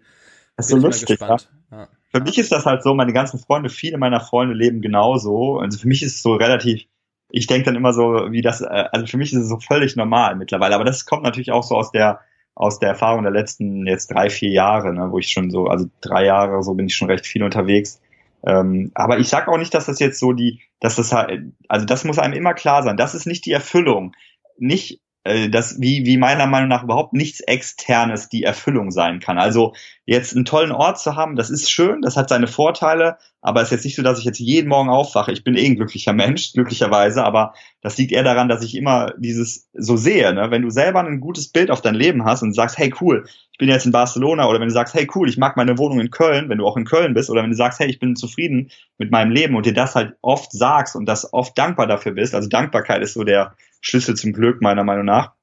[0.56, 1.20] das ist so lustig.
[1.20, 1.36] Ja.
[1.72, 1.90] Ja.
[2.12, 5.60] Für mich ist das halt so, meine ganzen Freunde, viele meiner Freunde leben genauso.
[5.60, 6.84] Also für mich ist es so relativ,
[7.30, 9.96] ich denke dann immer so, wie das, äh, also für mich ist es so völlig
[9.96, 10.76] normal mittlerweile.
[10.76, 12.20] Aber das kommt natürlich auch so aus der
[12.54, 15.90] aus der Erfahrung der letzten jetzt drei, vier Jahre, ne, wo ich schon so, also
[16.02, 18.02] drei Jahre, so bin ich schon recht viel unterwegs.
[18.46, 21.86] Ähm, aber ich sag auch nicht, dass das jetzt so die, dass das halt, also
[21.86, 22.98] das muss einem immer klar sein.
[22.98, 24.16] Das ist nicht die Erfüllung.
[24.58, 29.38] Nicht äh, das wie, wie meiner Meinung nach überhaupt nichts Externes die Erfüllung sein kann.
[29.38, 29.74] Also
[30.06, 33.68] jetzt einen tollen Ort zu haben, das ist schön, das hat seine Vorteile, aber es
[33.68, 35.32] ist jetzt nicht so, dass ich jetzt jeden Morgen aufwache.
[35.32, 39.14] Ich bin eh ein glücklicher Mensch, glücklicherweise, aber das liegt eher daran, dass ich immer
[39.18, 40.34] dieses so sehe.
[40.34, 40.50] Ne?
[40.50, 43.58] Wenn du selber ein gutes Bild auf dein Leben hast und sagst, hey cool, ich
[43.60, 46.10] bin jetzt in Barcelona oder wenn du sagst, hey cool, ich mag meine Wohnung in
[46.10, 48.72] Köln, wenn du auch in Köln bist oder wenn du sagst, hey, ich bin zufrieden
[48.98, 52.34] mit meinem Leben und dir das halt oft sagst und das oft dankbar dafür bist,
[52.34, 55.34] also Dankbarkeit ist so der Schlüssel zum Glück meiner Meinung nach,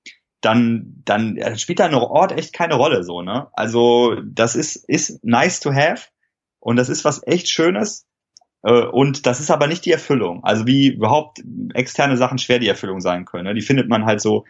[0.40, 3.48] dann, dann spielt da ein Ort echt keine Rolle so, ne?
[3.55, 6.09] Also das ist, ist nice to have
[6.61, 8.07] und das ist was echt Schönes.
[8.62, 10.44] Äh, und das ist aber nicht die Erfüllung.
[10.44, 11.42] Also wie überhaupt
[11.74, 13.44] externe Sachen schwer die Erfüllung sein können.
[13.44, 13.55] Ne?
[13.55, 14.44] Die findet man halt so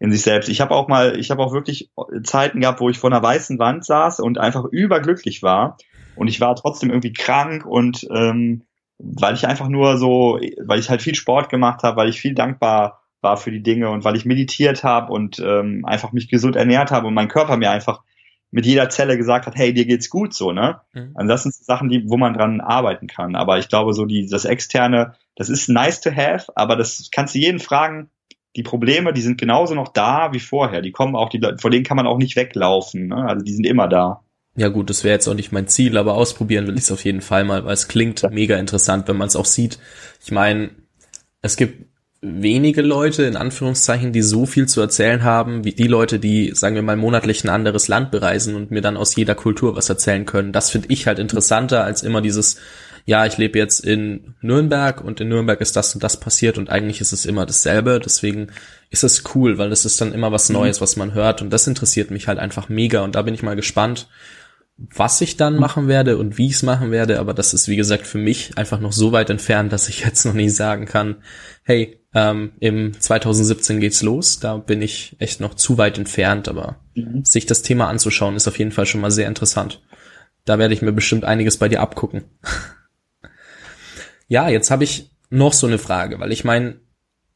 [0.00, 0.48] in sich selbst.
[0.48, 1.90] Ich habe auch mal, ich habe auch wirklich
[2.22, 5.76] Zeiten gehabt, wo ich vor einer weißen Wand saß und einfach überglücklich war.
[6.14, 8.64] Und ich war trotzdem irgendwie krank und ähm,
[8.98, 12.34] weil ich einfach nur so, weil ich halt viel Sport gemacht habe, weil ich viel
[12.34, 16.56] dankbar war für die Dinge und weil ich meditiert habe und ähm, einfach mich gesund
[16.56, 18.02] ernährt habe und mein Körper mir einfach
[18.50, 20.80] mit jeder Zelle gesagt hat, hey, dir geht's gut so, ne?
[20.94, 21.12] Mhm.
[21.14, 23.36] Also das sind Sachen, die, wo man dran arbeiten kann.
[23.36, 27.34] Aber ich glaube, so die, das externe, das ist nice to have, aber das kannst
[27.34, 28.10] du jeden fragen.
[28.56, 30.80] Die Probleme, die sind genauso noch da wie vorher.
[30.80, 33.08] Die kommen auch, die, vor denen kann man auch nicht weglaufen.
[33.08, 33.16] Ne?
[33.16, 34.22] Also die sind immer da.
[34.56, 37.04] Ja gut, das wäre jetzt auch nicht mein Ziel, aber ausprobieren will ich es auf
[37.04, 38.30] jeden Fall mal, weil es klingt ja.
[38.30, 39.78] mega interessant, wenn man es auch sieht.
[40.24, 40.70] Ich meine,
[41.42, 41.87] es gibt
[42.20, 46.74] wenige Leute, in Anführungszeichen, die so viel zu erzählen haben, wie die Leute, die, sagen
[46.74, 50.26] wir mal, monatlich ein anderes Land bereisen und mir dann aus jeder Kultur was erzählen
[50.26, 50.52] können.
[50.52, 52.56] Das finde ich halt interessanter als immer dieses,
[53.04, 56.70] ja, ich lebe jetzt in Nürnberg und in Nürnberg ist das und das passiert und
[56.70, 58.00] eigentlich ist es immer dasselbe.
[58.04, 58.48] Deswegen
[58.90, 60.56] ist es cool, weil das ist dann immer was mhm.
[60.56, 63.44] Neues, was man hört und das interessiert mich halt einfach mega und da bin ich
[63.44, 64.08] mal gespannt,
[64.78, 67.76] was ich dann machen werde und wie ich es machen werde, aber das ist wie
[67.76, 71.16] gesagt für mich einfach noch so weit entfernt, dass ich jetzt noch nicht sagen kann,
[71.64, 74.38] hey, ähm, im 2017 geht's los.
[74.38, 77.24] Da bin ich echt noch zu weit entfernt, aber mhm.
[77.24, 79.82] sich das Thema anzuschauen ist auf jeden Fall schon mal sehr interessant.
[80.44, 82.24] Da werde ich mir bestimmt einiges bei dir abgucken.
[84.28, 86.80] ja, jetzt habe ich noch so eine Frage, weil ich meine,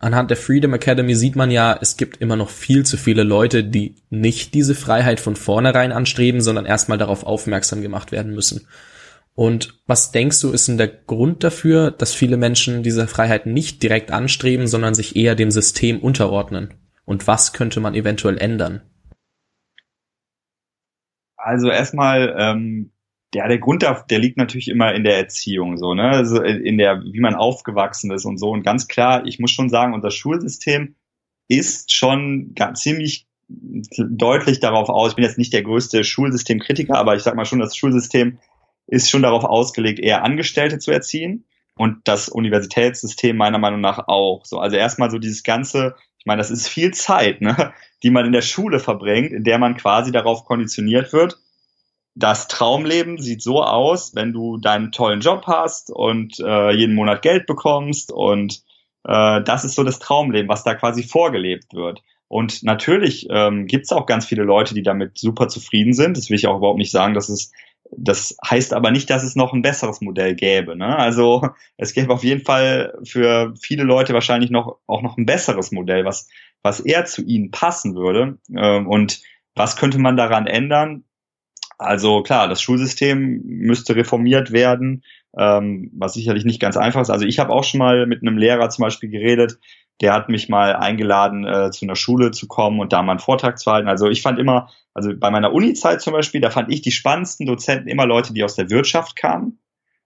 [0.03, 3.65] anhand der Freedom Academy sieht man ja, es gibt immer noch viel zu viele Leute,
[3.65, 8.67] die nicht diese Freiheit von vornherein anstreben, sondern erstmal darauf aufmerksam gemacht werden müssen.
[9.35, 13.83] Und was denkst du, ist denn der Grund dafür, dass viele Menschen diese Freiheit nicht
[13.83, 16.75] direkt anstreben, sondern sich eher dem System unterordnen?
[17.05, 18.83] Und was könnte man eventuell ändern?
[21.37, 22.93] Also erstmal, ähm,
[23.35, 27.03] ja, der Grund, der liegt natürlich immer in der Erziehung, so, ne, also in der,
[27.03, 28.51] wie man aufgewachsen ist und so.
[28.51, 30.97] Und ganz klar, ich muss schon sagen, unser Schulsystem
[31.49, 35.11] ist schon ziemlich deutlich darauf aus.
[35.11, 38.39] Ich bin jetzt nicht der größte Schulsystemkritiker, aber ich sag mal schon, das Schulsystem
[38.87, 41.45] ist schon darauf ausgelegt, eher Angestellte zu erziehen
[41.77, 44.45] und das Universitätssystem meiner Meinung nach auch.
[44.45, 48.27] So, also erstmal so dieses ganze, ich meine, das ist viel Zeit, ne, die man
[48.27, 51.39] in der Schule verbringt, in der man quasi darauf konditioniert wird,
[52.15, 57.23] das Traumleben sieht so aus, wenn du deinen tollen Job hast und äh, jeden Monat
[57.23, 58.63] Geld bekommst und
[59.05, 62.03] äh, das ist so das Traumleben, was da quasi vorgelebt wird.
[62.29, 66.17] Und natürlich ähm, gibt es auch ganz viele Leute, die damit super zufrieden sind.
[66.17, 67.53] Das will ich auch überhaupt nicht sagen, dass es
[67.95, 70.77] das heißt aber nicht, dass es noch ein besseres Modell gäbe.
[70.77, 70.97] Ne?
[70.97, 71.43] Also
[71.77, 76.07] es gäbe auf jeden Fall für viele Leute wahrscheinlich noch auch noch ein besseres Modell,
[76.07, 76.29] was
[76.63, 78.39] was eher zu ihnen passen würde.
[78.57, 79.21] Ähm, und
[79.55, 81.05] was könnte man daran ändern?
[81.83, 85.03] Also klar, das Schulsystem müsste reformiert werden,
[85.37, 87.11] ähm, was sicherlich nicht ganz einfach ist.
[87.11, 89.59] Also ich habe auch schon mal mit einem Lehrer zum Beispiel geredet,
[90.01, 93.21] der hat mich mal eingeladen, äh, zu einer Schule zu kommen und da mal einen
[93.21, 93.89] Vortrag zu halten.
[93.89, 97.47] Also ich fand immer, also bei meiner Uni-Zeit zum Beispiel, da fand ich die spannendsten
[97.47, 99.59] Dozenten immer Leute, die aus der Wirtschaft kamen.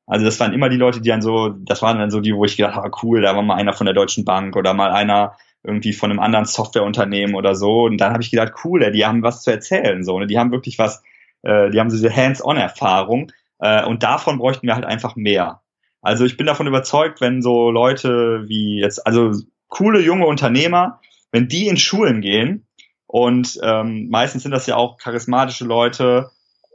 [0.07, 2.45] Also das waren immer die Leute, die dann so, das waren dann so die, wo
[2.45, 5.37] ich gedacht habe, cool, da war mal einer von der Deutschen Bank oder mal einer
[5.65, 7.85] irgendwie von einem anderen Softwareunternehmen oder so.
[7.85, 10.27] Und dann habe ich gedacht, cool, die haben was zu erzählen, so, ne?
[10.27, 11.03] Die haben wirklich was,
[11.43, 13.33] äh, die haben so diese Hands-on-Erfahrung.
[13.59, 15.63] Äh, und davon bräuchten wir halt einfach mehr.
[16.03, 19.33] Also ich bin davon überzeugt, wenn so Leute wie jetzt, also
[19.69, 21.01] coole junge Unternehmer,
[21.33, 22.67] wenn die in Schulen gehen
[23.07, 26.31] und ähm, meistens sind das ja auch charismatische Leute,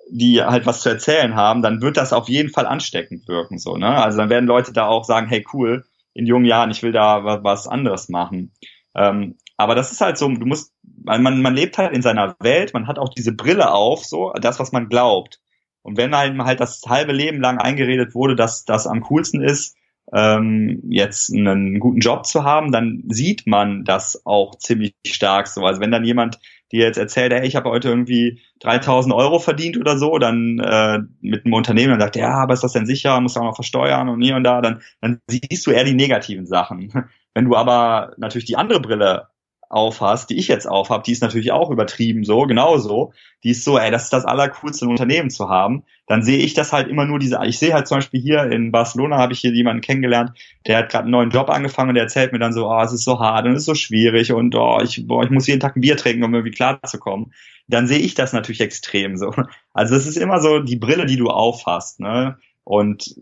[0.09, 3.57] die halt was zu erzählen haben, dann wird das auf jeden Fall ansteckend wirken.
[3.57, 3.87] So, ne?
[3.87, 7.43] Also dann werden Leute da auch sagen, hey cool, in jungen Jahren, ich will da
[7.43, 8.51] was, anderes machen.
[8.95, 12.73] Ähm, aber das ist halt so, du musst, man, man lebt halt in seiner Welt,
[12.73, 15.39] man hat auch diese Brille auf, so, das, was man glaubt.
[15.83, 19.75] Und wenn einem halt das halbe Leben lang eingeredet wurde, dass das am coolsten ist,
[20.13, 25.65] ähm, jetzt einen guten Job zu haben, dann sieht man das auch ziemlich stark so.
[25.65, 26.39] Also wenn dann jemand
[26.71, 30.99] dir jetzt erzählt, hey, ich habe heute irgendwie 3000 Euro verdient oder so, dann äh,
[31.21, 34.09] mit einem Unternehmen, dann sagt, ja, aber ist das denn sicher, muss auch noch versteuern
[34.09, 37.09] und hier und da, dann, dann siehst du eher die negativen Sachen.
[37.33, 39.27] Wenn du aber natürlich die andere Brille
[39.71, 43.13] aufhast, die ich jetzt aufhab, die ist natürlich auch übertrieben so, genauso.
[43.43, 45.83] Die ist so, ey, das ist das Allercoolste, ein Unternehmen zu haben.
[46.07, 48.71] Dann sehe ich das halt immer nur diese, ich sehe halt zum Beispiel hier in
[48.71, 50.31] Barcelona habe ich hier jemanden kennengelernt,
[50.67, 52.91] der hat gerade einen neuen Job angefangen und der erzählt mir dann so, oh, es
[52.91, 55.61] ist so hart und es ist so schwierig und oh, ich, boah, ich muss jeden
[55.61, 57.33] Tag ein Bier trinken, um irgendwie klarzukommen.
[57.67, 59.33] Dann sehe ich das natürlich extrem so.
[59.73, 62.37] Also es ist immer so die Brille, die du aufhast, ne?
[62.65, 63.15] Und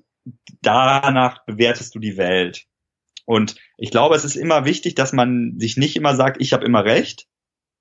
[0.62, 2.66] danach bewertest du die Welt.
[3.30, 6.66] Und ich glaube, es ist immer wichtig, dass man sich nicht immer sagt, ich habe
[6.66, 7.28] immer recht,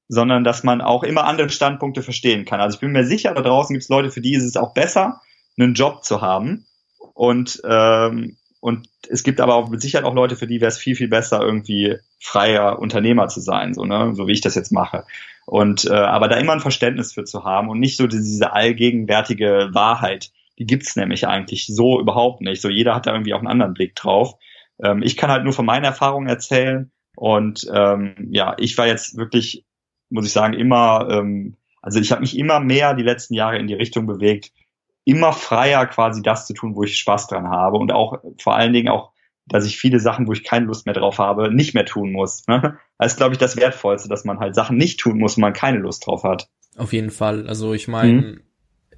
[0.06, 2.60] sondern dass man auch immer andere Standpunkte verstehen kann.
[2.60, 4.74] Also ich bin mir sicher, da draußen gibt es Leute, für die ist es auch
[4.74, 5.22] besser,
[5.58, 6.66] einen Job zu haben.
[7.14, 10.76] Und, ähm, und es gibt aber auch mit Sicherheit auch Leute, für die wäre es
[10.76, 14.12] viel, viel besser, irgendwie freier Unternehmer zu sein, so, ne?
[14.14, 15.06] so wie ich das jetzt mache.
[15.46, 19.70] Und äh, aber da immer ein Verständnis für zu haben und nicht so diese allgegenwärtige
[19.72, 22.60] Wahrheit, die gibt's nämlich eigentlich so überhaupt nicht.
[22.60, 24.34] So jeder hat da irgendwie auch einen anderen Blick drauf.
[24.82, 26.90] Ähm, ich kann halt nur von meinen Erfahrungen erzählen.
[27.16, 29.64] Und ähm, ja, ich war jetzt wirklich,
[30.08, 33.66] muss ich sagen, immer, ähm, also ich habe mich immer mehr die letzten Jahre in
[33.66, 34.52] die Richtung bewegt,
[35.04, 38.72] immer freier quasi das zu tun, wo ich Spaß dran habe und auch vor allen
[38.72, 39.12] Dingen auch,
[39.46, 42.46] dass ich viele Sachen, wo ich keine Lust mehr drauf habe, nicht mehr tun muss.
[42.46, 42.78] Ne?
[42.98, 45.54] Das ist, glaube ich, das Wertvollste, dass man halt Sachen nicht tun muss, wo man
[45.54, 46.48] keine Lust drauf hat.
[46.76, 47.48] Auf jeden Fall.
[47.48, 48.40] Also ich meine, mhm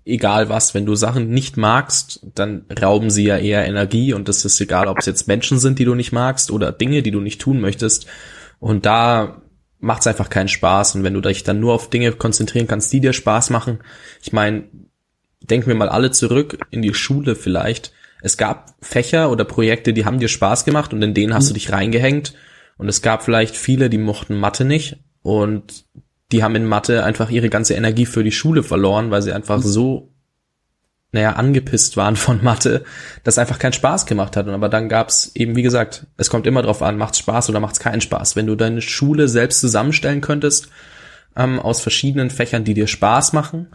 [0.05, 4.45] egal was, wenn du Sachen nicht magst, dann rauben sie ja eher Energie und das
[4.45, 7.21] ist egal, ob es jetzt Menschen sind, die du nicht magst oder Dinge, die du
[7.21, 8.07] nicht tun möchtest.
[8.59, 9.43] Und da
[9.79, 10.95] macht es einfach keinen Spaß.
[10.95, 13.81] Und wenn du dich dann nur auf Dinge konzentrieren kannst, die dir Spaß machen,
[14.23, 14.65] ich meine,
[15.41, 17.93] denken wir mal alle zurück in die Schule vielleicht.
[18.23, 21.49] Es gab Fächer oder Projekte, die haben dir Spaß gemacht und in denen hast mhm.
[21.49, 22.35] du dich reingehängt.
[22.77, 25.85] Und es gab vielleicht viele, die mochten Mathe nicht und
[26.33, 29.63] die haben in Mathe einfach ihre ganze Energie für die Schule verloren, weil sie einfach
[29.63, 30.13] so
[31.13, 32.85] naja, angepisst waren von Mathe,
[33.25, 34.47] das einfach keinen Spaß gemacht hat.
[34.47, 37.61] Und aber dann gab's eben, wie gesagt, es kommt immer drauf an, macht's Spaß oder
[37.61, 38.37] macht's keinen Spaß.
[38.37, 40.69] Wenn du deine Schule selbst zusammenstellen könntest,
[41.37, 43.69] ähm, aus verschiedenen Fächern, die dir Spaß machen,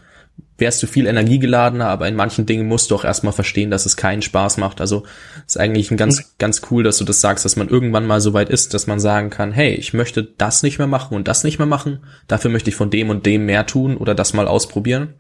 [0.57, 3.97] wärst du viel energiegeladener, aber in manchen Dingen musst du auch erstmal verstehen, dass es
[3.97, 4.79] keinen Spaß macht.
[4.79, 5.03] Also
[5.45, 8.33] ist eigentlich ein ganz, ganz cool, dass du das sagst, dass man irgendwann mal so
[8.33, 11.43] weit ist, dass man sagen kann, hey, ich möchte das nicht mehr machen und das
[11.43, 11.99] nicht mehr machen.
[12.27, 15.15] Dafür möchte ich von dem und dem mehr tun oder das mal ausprobieren.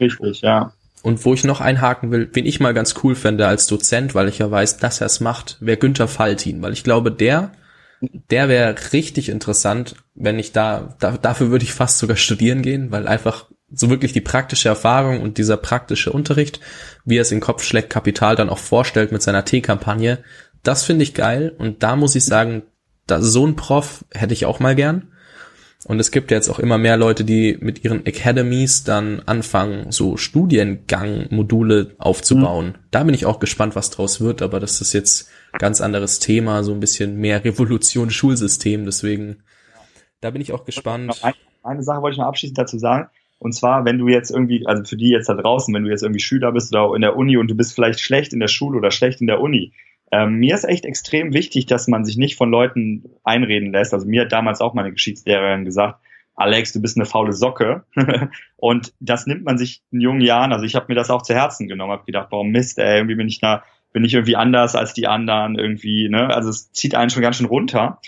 [0.00, 0.72] Richtig, ja.
[1.02, 4.28] Und wo ich noch einhaken will, wen ich mal ganz cool fände als Dozent, weil
[4.28, 7.52] ich ja weiß, dass er es macht, wäre Günther Faltin, weil ich glaube, der,
[8.30, 12.92] der wäre richtig interessant, wenn ich da, da, dafür würde ich fast sogar studieren gehen,
[12.92, 16.60] weil einfach so wirklich die praktische Erfahrung und dieser praktische Unterricht,
[17.04, 20.18] wie er es in Kopf schlägt, Kapital dann auch vorstellt mit seiner T-Kampagne,
[20.62, 22.62] das finde ich geil und da muss ich sagen,
[23.06, 25.08] da, so ein Prof hätte ich auch mal gern.
[25.84, 30.16] Und es gibt jetzt auch immer mehr Leute, die mit ihren Academies dann anfangen, so
[30.16, 32.66] Studiengang-Module aufzubauen.
[32.66, 32.74] Mhm.
[32.92, 36.62] Da bin ich auch gespannt, was draus wird, aber das ist jetzt ganz anderes Thema,
[36.62, 39.42] so ein bisschen mehr Revolution Schulsystem, deswegen
[40.20, 41.18] da bin ich auch gespannt.
[41.22, 43.10] Eine, eine Sache wollte ich noch abschließend dazu sagen.
[43.42, 46.04] Und zwar, wenn du jetzt irgendwie, also für die jetzt da draußen, wenn du jetzt
[46.04, 48.78] irgendwie Schüler bist oder in der Uni und du bist vielleicht schlecht in der Schule
[48.78, 49.72] oder schlecht in der Uni,
[50.12, 53.94] ähm, mir ist echt extrem wichtig, dass man sich nicht von Leuten einreden lässt.
[53.94, 55.98] Also mir hat damals auch meine Geschichtslehrerin gesagt,
[56.36, 57.82] Alex, du bist eine faule Socke.
[58.58, 61.34] und das nimmt man sich in jungen Jahren, also ich habe mir das auch zu
[61.34, 64.76] Herzen genommen, habe gedacht, warum Mist, ey, irgendwie bin ich da, bin ich irgendwie anders
[64.76, 66.32] als die anderen, irgendwie, ne?
[66.32, 67.98] Also es zieht einen schon ganz schön runter.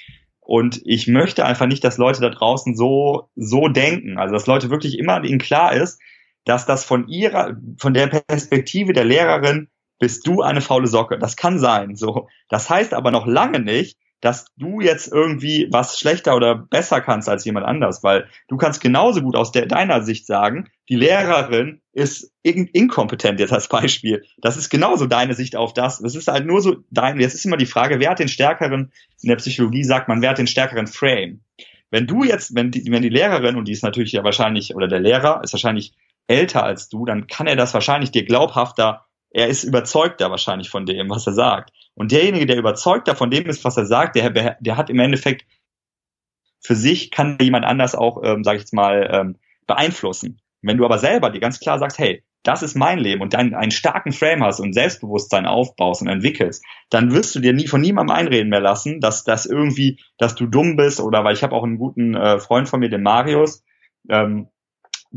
[0.44, 4.18] Und ich möchte einfach nicht, dass Leute da draußen so, so denken.
[4.18, 6.00] Also dass Leute wirklich immer ihnen klar ist,
[6.44, 11.18] dass das von ihrer, von der Perspektive der Lehrerin bist du eine faule Socke.
[11.18, 12.28] Das kann sein, so.
[12.50, 17.28] Das heißt aber noch lange nicht, dass du jetzt irgendwie was schlechter oder besser kannst
[17.28, 21.82] als jemand anders, weil du kannst genauso gut aus der, deiner Sicht sagen, die Lehrerin
[21.92, 24.24] ist in, inkompetent jetzt als Beispiel.
[24.38, 25.98] Das ist genauso deine Sicht auf das.
[25.98, 28.92] Das ist halt nur so dein, jetzt ist immer die Frage, wer hat den stärkeren,
[29.20, 31.42] in der Psychologie sagt man, wer hat den stärkeren Frame?
[31.90, 34.88] Wenn du jetzt, wenn die, wenn die Lehrerin, und die ist natürlich ja wahrscheinlich, oder
[34.88, 35.92] der Lehrer ist wahrscheinlich
[36.28, 40.86] älter als du, dann kann er das wahrscheinlich dir glaubhafter er ist überzeugter wahrscheinlich von
[40.86, 41.72] dem, was er sagt.
[41.94, 45.44] Und derjenige, der überzeugter von dem ist, was er sagt, der, der hat im Endeffekt
[46.60, 50.40] für sich, kann jemand anders auch, ähm, sage ich jetzt mal, ähm, beeinflussen.
[50.62, 53.54] Wenn du aber selber dir ganz klar sagst, hey, das ist mein Leben und dann
[53.54, 57.80] einen starken Frame hast und Selbstbewusstsein aufbaust und entwickelst, dann wirst du dir nie von
[57.80, 61.54] niemandem einreden mehr lassen, dass das irgendwie, dass du dumm bist oder weil ich habe
[61.54, 63.64] auch einen guten äh, Freund von mir, den Marius,
[64.08, 64.48] ähm,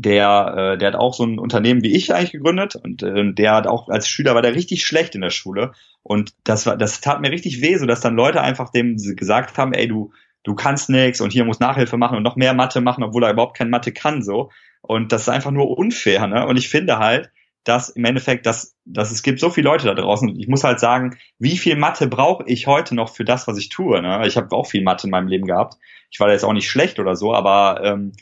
[0.00, 3.54] der, äh, der hat auch so ein Unternehmen wie ich eigentlich gegründet und äh, der
[3.56, 5.72] hat auch als Schüler war der richtig schlecht in der Schule
[6.04, 9.58] und das war das tat mir richtig weh, so dass dann Leute einfach dem gesagt
[9.58, 10.12] haben, ey du
[10.44, 13.32] du kannst nix und hier muss Nachhilfe machen und noch mehr Mathe machen, obwohl er
[13.32, 14.50] überhaupt kein Mathe kann so
[14.82, 16.46] und das ist einfach nur unfair, ne?
[16.46, 17.32] Und ich finde halt,
[17.64, 20.38] dass im Endeffekt, dass, dass es gibt so viele Leute da draußen.
[20.38, 23.68] Ich muss halt sagen, wie viel Mathe brauche ich heute noch für das, was ich
[23.68, 24.00] tue?
[24.00, 24.22] Ne?
[24.26, 25.74] Ich habe auch viel Mathe in meinem Leben gehabt.
[26.08, 28.12] Ich war jetzt auch nicht schlecht oder so, aber ähm,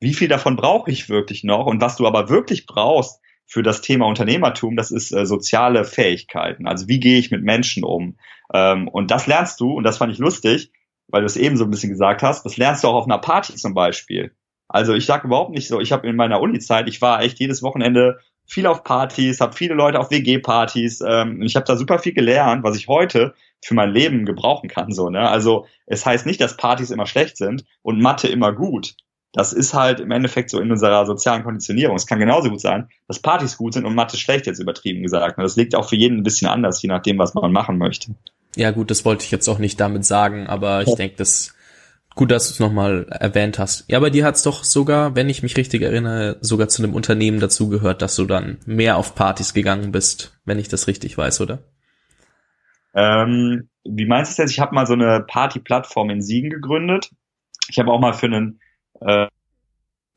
[0.00, 1.66] wie viel davon brauche ich wirklich noch?
[1.66, 6.66] Und was du aber wirklich brauchst für das Thema Unternehmertum, das ist äh, soziale Fähigkeiten.
[6.66, 8.16] Also wie gehe ich mit Menschen um?
[8.52, 10.72] Ähm, und das lernst du, und das fand ich lustig,
[11.08, 13.18] weil du es eben so ein bisschen gesagt hast, das lernst du auch auf einer
[13.18, 14.32] Party zum Beispiel.
[14.68, 17.62] Also ich sage überhaupt nicht so, ich habe in meiner Uni-Zeit, ich war echt jedes
[17.62, 21.02] Wochenende viel auf Partys, habe viele Leute auf WG-Partys.
[21.06, 24.92] Ähm, ich habe da super viel gelernt, was ich heute für mein Leben gebrauchen kann.
[24.92, 25.28] So, ne?
[25.28, 28.94] Also es heißt nicht, dass Partys immer schlecht sind und Mathe immer gut
[29.34, 31.96] das ist halt im Endeffekt so in unserer sozialen Konditionierung.
[31.96, 35.38] Es kann genauso gut sein, dass Partys gut sind und Mathe schlecht, jetzt übertrieben gesagt.
[35.38, 38.14] Das liegt auch für jeden ein bisschen anders, je nachdem, was man machen möchte.
[38.54, 40.94] Ja gut, das wollte ich jetzt auch nicht damit sagen, aber ich ja.
[40.94, 41.52] denke, das
[42.14, 43.90] gut, dass du es nochmal erwähnt hast.
[43.90, 46.94] Ja, bei dir hat es doch sogar, wenn ich mich richtig erinnere, sogar zu einem
[46.94, 51.18] Unternehmen dazu gehört, dass du dann mehr auf Partys gegangen bist, wenn ich das richtig
[51.18, 51.58] weiß, oder?
[52.94, 54.52] Ähm, wie meinst du das?
[54.52, 57.10] Ich habe mal so eine Party-Plattform in Siegen gegründet.
[57.68, 58.60] Ich habe auch mal für einen
[59.06, 59.28] äh,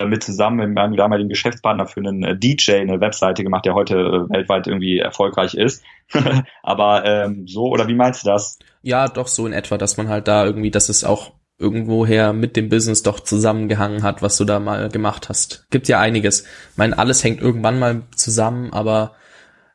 [0.05, 3.95] mit zusammen mit meinem damaligen Geschäftspartner für einen äh, DJ eine Webseite gemacht, der heute
[3.95, 5.83] äh, weltweit irgendwie erfolgreich ist.
[6.63, 8.59] Aber ähm, so, oder wie meinst du das?
[8.83, 12.55] Ja, doch so in etwa, dass man halt da irgendwie, dass es auch irgendwoher mit
[12.55, 15.65] dem Business doch zusammengehangen hat, was du da mal gemacht hast.
[15.71, 16.41] Gibt ja einiges.
[16.41, 19.15] Ich meine, alles hängt irgendwann mal zusammen, aber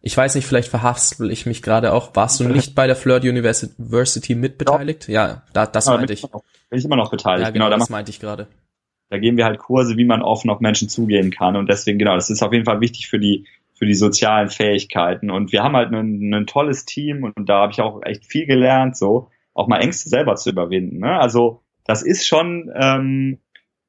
[0.01, 2.15] ich weiß nicht, vielleicht verhaspel ich mich gerade auch.
[2.15, 5.09] Warst du nicht bei der Flirt University mitbeteiligt?
[5.09, 6.23] Ja, da, das ja, meinte ich.
[6.23, 7.47] Bin ich immer noch beteiligt.
[7.47, 8.47] Ja, genau, genau das meinte ich gerade
[9.13, 11.55] da geben wir halt Kurse, wie man offen auf Menschen zugehen kann.
[11.55, 13.45] Und deswegen, genau, das ist auf jeden Fall wichtig für die,
[13.75, 15.31] für die sozialen Fähigkeiten.
[15.31, 18.47] Und wir haben halt ein, ein tolles Team und, da habe ich auch echt viel
[18.47, 21.01] gelernt, so auch mal Ängste selber zu überwinden.
[21.01, 21.21] Ne?
[21.21, 23.37] Also das ist schon, ähm,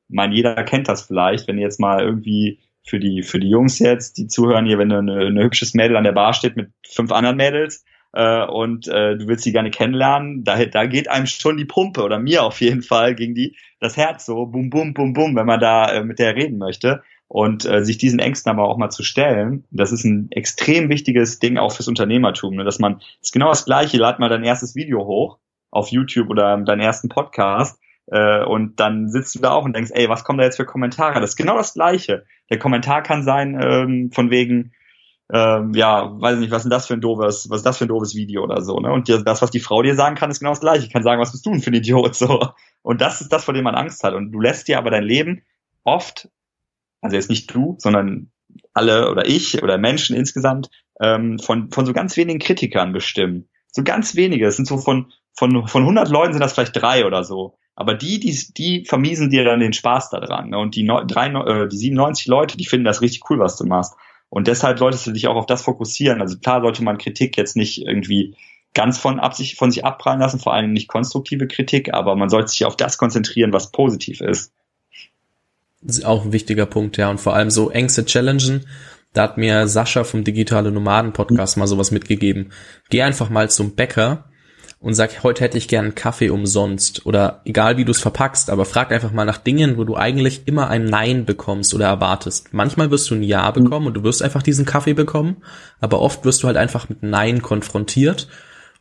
[0.10, 4.18] mein jeder kennt das vielleicht, wenn jetzt mal irgendwie für die, für die Jungs jetzt,
[4.18, 7.14] die zuhören hier, wenn du eine, eine hübsches Mädel an der Bar steht mit fünf
[7.14, 11.58] anderen Mädels, äh, und äh, du willst sie gerne kennenlernen, da, da geht einem schon
[11.58, 15.14] die Pumpe oder mir auf jeden Fall gegen die das Herz so bum bum bum
[15.14, 18.68] bum, wenn man da äh, mit der reden möchte und äh, sich diesen Ängsten aber
[18.68, 22.64] auch mal zu stellen, das ist ein extrem wichtiges Ding auch fürs Unternehmertum, ne?
[22.64, 25.40] dass man ist genau das gleiche, lad mal dein erstes Video hoch
[25.72, 29.92] auf YouTube oder deinen ersten Podcast äh, und dann sitzt du da auch und denkst,
[29.94, 31.20] ey, was kommen da jetzt für Kommentare?
[31.20, 32.26] Das ist genau das gleiche.
[32.50, 34.74] Der Kommentar kann sein ähm, von wegen
[35.34, 37.86] ähm, ja, weiß nicht, was ist denn das für ein doofes, was ist das für
[37.86, 38.94] ein doofes Video oder so, ne?
[38.94, 40.86] Und das, was die Frau dir sagen kann, ist genau das gleiche.
[40.86, 42.50] Ich kann sagen, was bist du denn für ein Idiot, so.
[42.84, 44.14] Und das ist das, vor dem man Angst hat.
[44.14, 45.42] Und du lässt dir aber dein Leben
[45.84, 46.30] oft,
[47.02, 48.32] also jetzt nicht du, sondern
[48.76, 50.70] alle oder ich oder Menschen insgesamt,
[51.02, 53.50] ähm, von, von so ganz wenigen Kritikern bestimmen.
[53.72, 54.46] So ganz wenige.
[54.46, 57.58] Das sind so von, von, von 100 Leuten sind das vielleicht drei oder so.
[57.76, 60.52] Aber die, die, die vermiesen dir dann den Spaß daran.
[60.52, 60.60] Ne?
[60.60, 63.96] Und die, drei, äh, die 97 Leute, die finden das richtig cool, was du machst.
[64.34, 66.20] Und deshalb solltest du dich auch auf das fokussieren.
[66.20, 68.36] Also klar sollte man Kritik jetzt nicht irgendwie
[68.74, 72.48] ganz von, Absicht, von sich abprallen lassen, vor allem nicht konstruktive Kritik, aber man sollte
[72.48, 74.52] sich auf das konzentrieren, was positiv ist.
[75.84, 77.12] Ist auch ein wichtiger Punkt, ja.
[77.12, 78.66] Und vor allem so Ängste challengen.
[79.14, 82.54] Da hat mir Sascha vom Digitale Nomaden Podcast mal sowas mitgegeben.
[82.90, 84.32] Geh einfach mal zum Bäcker
[84.84, 88.50] und sag, heute hätte ich gern einen Kaffee umsonst oder egal wie du es verpackst,
[88.50, 92.54] aber frag einfach mal nach Dingen, wo du eigentlich immer ein Nein bekommst oder erwartest.
[92.54, 93.64] Manchmal wirst du ein Ja mhm.
[93.64, 95.38] bekommen und du wirst einfach diesen Kaffee bekommen,
[95.80, 98.28] aber oft wirst du halt einfach mit Nein konfrontiert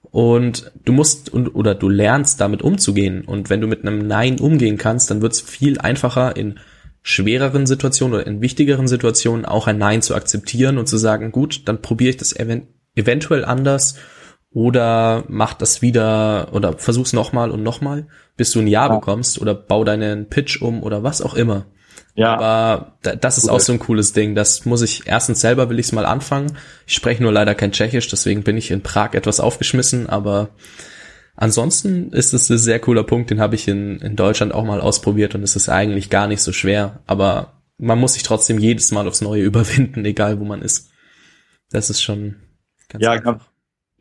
[0.02, 4.40] und du musst und oder du lernst damit umzugehen und wenn du mit einem Nein
[4.40, 6.58] umgehen kannst, dann wird es viel einfacher in
[7.04, 11.68] schwereren Situationen oder in wichtigeren Situationen auch ein Nein zu akzeptieren und zu sagen, gut,
[11.68, 13.94] dann probiere ich das event eventuell anders
[14.54, 19.40] oder mach das wieder oder versuch's nochmal und nochmal, bis du ein Ja, ja, bekommst
[19.40, 21.66] oder bau deinen Pitch um oder was auch immer.
[22.14, 22.34] Ja.
[22.34, 23.52] Aber das ist Gut.
[23.52, 24.34] auch so ein cooles Ding.
[24.34, 26.58] Das muss ich erstens selber will ich's mal anfangen.
[26.86, 30.50] Ich spreche nur leider kein Tschechisch, deswegen bin ich in Prag etwas aufgeschmissen, aber
[31.34, 34.82] ansonsten ist es ein sehr cooler Punkt, den habe ich in, in Deutschland auch mal
[34.82, 38.92] ausprobiert und es ist eigentlich gar nicht so schwer, aber man muss sich trotzdem jedes
[38.92, 40.90] Mal aufs Neue überwinden, egal wo man ist.
[41.70, 42.36] Das ist schon
[42.90, 43.51] ganz Ja, einfach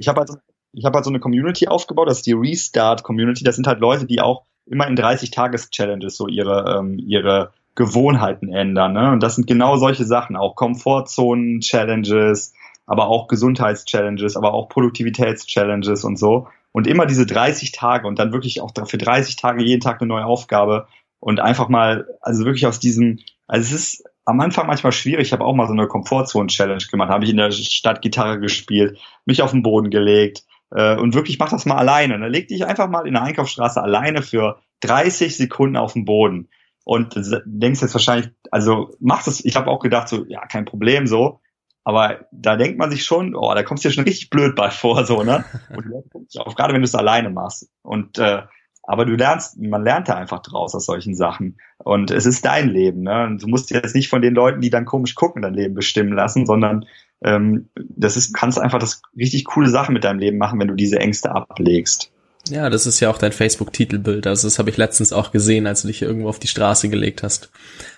[0.02, 0.32] ich habe halt,
[0.74, 3.44] ich hab halt so eine Community aufgebaut, das ist die Restart Community.
[3.44, 8.94] Das sind halt Leute, die auch immer in 30-Tages-Challenges so ihre, ähm, ihre Gewohnheiten ändern.
[8.94, 9.12] Ne?
[9.12, 12.54] Und das sind genau solche Sachen, auch Komfortzonen-Challenges,
[12.88, 16.48] aber auch Gesundheits-Challenges, aber auch Produktivitäts-Challenges und so.
[16.72, 20.08] Und immer diese 30 Tage und dann wirklich auch für 30 Tage jeden Tag eine
[20.08, 20.88] neue Aufgabe
[21.20, 25.28] und einfach mal, also wirklich aus diesem, also es ist am Anfang manchmal schwierig.
[25.28, 27.10] Ich habe auch mal so eine Komfortzone-Challenge gemacht.
[27.10, 31.40] Habe ich in der Stadt Gitarre gespielt, mich auf den Boden gelegt äh, und wirklich
[31.40, 32.20] mach das mal alleine.
[32.20, 36.50] Dann leg dich einfach mal in der Einkaufsstraße alleine für 30 Sekunden auf den Boden.
[36.84, 37.16] Und
[37.46, 41.40] denkst jetzt wahrscheinlich, also mach das, ich habe auch gedacht, so, ja, kein Problem so.
[41.84, 44.70] Aber da denkt man sich schon, oh, da kommst du dir schon richtig blöd bei
[44.70, 45.46] vor, so, ne?
[45.76, 47.70] Und auch gerade wenn du es alleine machst.
[47.82, 48.44] Und äh,
[48.84, 51.58] aber du lernst, man lernt da einfach draus aus solchen Sachen.
[51.78, 53.04] Und es ist dein Leben.
[53.04, 53.26] Ne?
[53.26, 56.14] Und du musst jetzt nicht von den Leuten, die dann komisch gucken, dein Leben bestimmen
[56.14, 56.86] lassen, sondern
[57.24, 60.76] ähm, das ist, kannst einfach das richtig coole Sachen mit deinem Leben machen, wenn du
[60.76, 62.12] diese Ängste ablegst.
[62.50, 64.26] Ja, das ist ja auch dein Facebook-Titelbild.
[64.26, 67.22] Also das habe ich letztens auch gesehen, als du dich irgendwo auf die Straße gelegt
[67.22, 67.52] hast.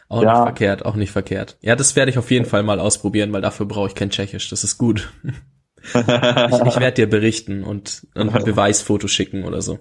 [0.10, 0.34] Auch ja.
[0.34, 1.58] nicht verkehrt, auch nicht verkehrt.
[1.62, 4.50] Ja, das werde ich auf jeden Fall mal ausprobieren, weil dafür brauche ich kein Tschechisch.
[4.50, 5.12] Das ist gut.
[5.24, 9.80] ich ich werde dir berichten und, und ein Beweisfoto schicken oder so.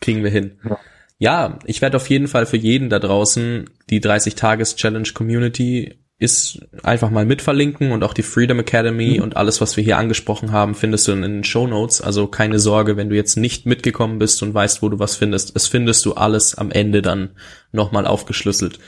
[0.00, 0.58] Kriegen wir hin.
[0.68, 0.78] Ja.
[1.20, 7.10] Ja, ich werde auf jeden Fall für jeden da draußen die 30-Tages-Challenge Community ist einfach
[7.10, 9.22] mal mitverlinken und auch die Freedom Academy mhm.
[9.22, 12.00] und alles, was wir hier angesprochen haben, findest du in den Show Notes.
[12.00, 15.54] Also keine Sorge, wenn du jetzt nicht mitgekommen bist und weißt, wo du was findest.
[15.54, 17.30] Es findest du alles am Ende dann
[17.70, 18.80] nochmal aufgeschlüsselt.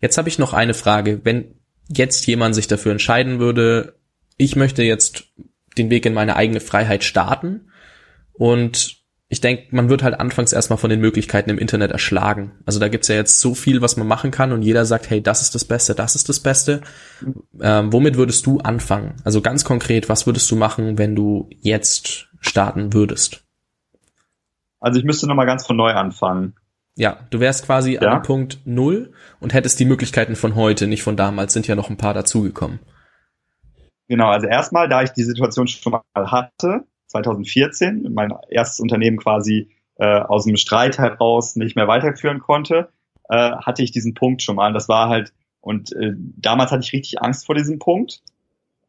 [0.00, 1.20] Jetzt habe ich noch eine Frage.
[1.24, 1.54] Wenn
[1.88, 3.96] jetzt jemand sich dafür entscheiden würde,
[4.38, 5.24] ich möchte jetzt
[5.76, 7.68] den Weg in meine eigene Freiheit starten
[8.32, 9.01] und
[9.32, 12.52] ich denke, man wird halt anfangs erstmal von den Möglichkeiten im Internet erschlagen.
[12.66, 15.22] Also da gibt's ja jetzt so viel, was man machen kann und jeder sagt, hey,
[15.22, 16.82] das ist das Beste, das ist das Beste.
[17.58, 19.14] Ähm, womit würdest du anfangen?
[19.24, 23.42] Also ganz konkret, was würdest du machen, wenn du jetzt starten würdest?
[24.80, 26.52] Also ich müsste nochmal ganz von neu anfangen.
[26.94, 28.00] Ja, du wärst quasi ja?
[28.02, 31.88] an Punkt Null und hättest die Möglichkeiten von heute, nicht von damals, sind ja noch
[31.88, 32.80] ein paar dazugekommen.
[34.08, 39.70] Genau, also erstmal, da ich die Situation schon mal hatte, 2014 mein erstes Unternehmen quasi
[39.96, 42.88] äh, aus dem Streit heraus nicht mehr weiterführen konnte,
[43.28, 44.72] äh, hatte ich diesen Punkt schon mal.
[44.72, 48.22] Das war halt, und äh, damals hatte ich richtig Angst vor diesem Punkt.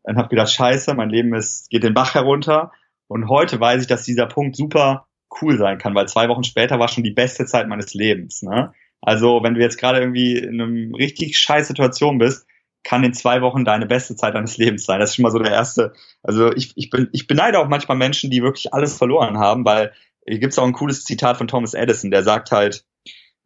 [0.04, 2.72] Dann habe gedacht, scheiße, mein Leben ist, geht den Bach herunter.
[3.08, 5.06] Und heute weiß ich, dass dieser Punkt super
[5.42, 8.44] cool sein kann, weil zwei Wochen später war schon die beste Zeit meines Lebens.
[8.44, 8.74] Ne?
[9.02, 12.48] Also wenn du jetzt gerade irgendwie in einem richtig scheiß Situation bist,
[12.84, 15.00] kann in zwei Wochen deine beste Zeit deines Lebens sein.
[15.00, 15.94] Das ist schon mal so der erste.
[16.22, 19.94] Also ich, ich, bin, ich beneide auch manchmal Menschen, die wirklich alles verloren haben, weil
[20.28, 22.86] hier gibt es auch ein cooles Zitat von Thomas Edison, der sagt halt,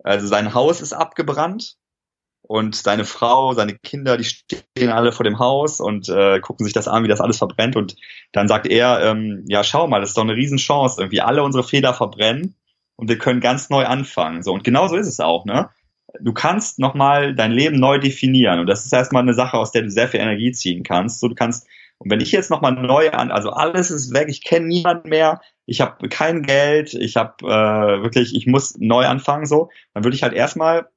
[0.04, 1.78] also sein Haus ist abgebrannt
[2.48, 6.74] und seine Frau, seine Kinder, die stehen alle vor dem Haus und äh, gucken sich
[6.74, 7.76] das an, wie das alles verbrennt.
[7.76, 7.96] Und
[8.32, 11.02] dann sagt er, ähm, ja, schau mal, das ist doch eine Riesenchance.
[11.02, 12.56] Irgendwie alle unsere Fehler verbrennen
[12.96, 14.44] und wir können ganz neu anfangen.
[14.44, 15.70] So, und genau so ist es auch, ne?
[16.20, 18.60] Du kannst nochmal dein Leben neu definieren.
[18.60, 21.20] Und das ist erstmal eine Sache, aus der du sehr viel Energie ziehen kannst.
[21.20, 24.44] So, du kannst, und wenn ich jetzt nochmal neu an, also alles ist weg, ich
[24.44, 29.46] kenne niemanden mehr, ich habe kein Geld, ich habe äh, wirklich, ich muss neu anfangen,
[29.46, 30.88] so, dann würde ich halt erstmal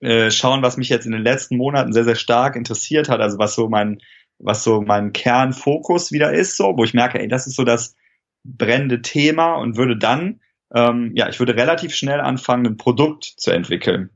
[0.00, 3.38] äh, schauen, was mich jetzt in den letzten Monaten sehr, sehr stark interessiert hat, also
[3.38, 4.00] was so mein,
[4.38, 7.96] was so mein Kernfokus wieder ist, so, wo ich merke, ey, das ist so das
[8.44, 10.40] brennende Thema und würde dann,
[10.74, 14.10] ähm, ja, ich würde relativ schnell anfangen, ein Produkt zu entwickeln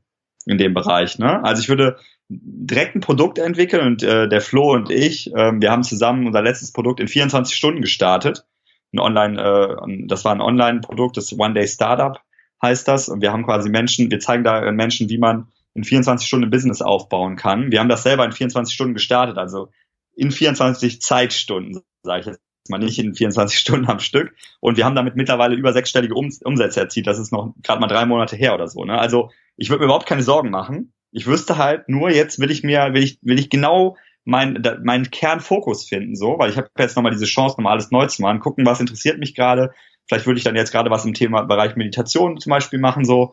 [0.47, 1.19] in dem Bereich.
[1.19, 1.43] Ne?
[1.45, 1.97] Also ich würde
[2.29, 6.43] direkt ein Produkt entwickeln und äh, der Flo und ich, äh, wir haben zusammen unser
[6.43, 8.47] letztes Produkt in 24 Stunden gestartet.
[8.93, 12.21] Ein Online, äh, das war ein Online-Produkt, das One Day Startup
[12.63, 13.09] heißt das.
[13.09, 16.51] Und wir haben quasi Menschen, wir zeigen da Menschen, wie man in 24 Stunden ein
[16.51, 17.73] Business aufbauen kann.
[17.73, 19.71] Wir haben das selber in 24 Stunden gestartet, also
[20.15, 24.35] in 24 Zeitstunden, sage ich jetzt mal nicht in 24 Stunden am Stück.
[24.61, 27.07] Und wir haben damit mittlerweile über sechsstellige um Umsätze erzielt.
[27.07, 28.85] Das ist noch gerade mal drei Monate her oder so.
[28.85, 28.99] Ne?
[28.99, 30.93] Also ich würde mir überhaupt keine Sorgen machen.
[31.11, 35.11] Ich wüsste halt nur, jetzt will ich mir, will ich, will ich genau meinen mein
[35.11, 38.41] Kernfokus finden, so, weil ich habe jetzt nochmal diese Chance, nochmal alles neu zu machen,
[38.41, 39.73] gucken, was interessiert mich gerade.
[40.07, 43.33] Vielleicht würde ich dann jetzt gerade was im Thema Bereich Meditation zum Beispiel machen, so,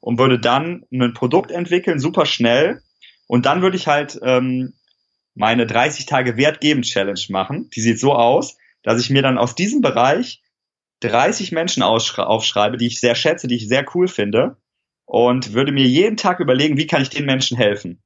[0.00, 2.82] und würde dann ein Produkt entwickeln, super schnell.
[3.26, 4.74] Und dann würde ich halt ähm,
[5.34, 7.68] meine 30 Tage Wert geben Challenge machen.
[7.74, 10.42] Die sieht so aus, dass ich mir dann aus diesem Bereich
[11.00, 14.56] 30 Menschen aufschreibe, die ich sehr schätze, die ich sehr cool finde
[15.04, 18.02] und würde mir jeden Tag überlegen, wie kann ich den Menschen helfen.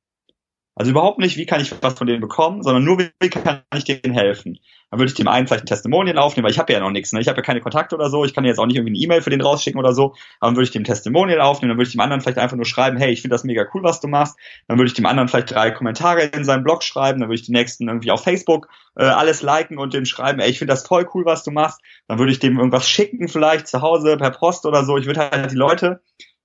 [0.75, 3.85] Also überhaupt nicht, wie kann ich was von denen bekommen, sondern nur, wie kann ich
[3.85, 4.59] denen helfen.
[4.91, 7.13] Dann würde ich dem einen vielleicht ein Testimonial aufnehmen, weil ich habe ja noch nichts,
[7.13, 7.21] ne?
[7.21, 9.23] ich habe ja keine Kontakte oder so, ich kann jetzt auch nicht irgendwie eine E-Mail
[9.23, 11.93] für den rausschicken oder so, aber dann würde ich dem Testimonial aufnehmen, dann würde ich
[11.93, 14.37] dem anderen vielleicht einfach nur schreiben, hey, ich finde das mega cool, was du machst,
[14.69, 17.47] dann würde ich dem anderen vielleicht drei Kommentare in seinem Blog schreiben, dann würde ich
[17.47, 20.87] den nächsten irgendwie auf Facebook äh, alles liken und dem schreiben, ey, ich finde das
[20.87, 24.31] voll cool, was du machst, dann würde ich dem irgendwas schicken vielleicht zu Hause per
[24.31, 26.01] Post oder so, ich würde halt die Leute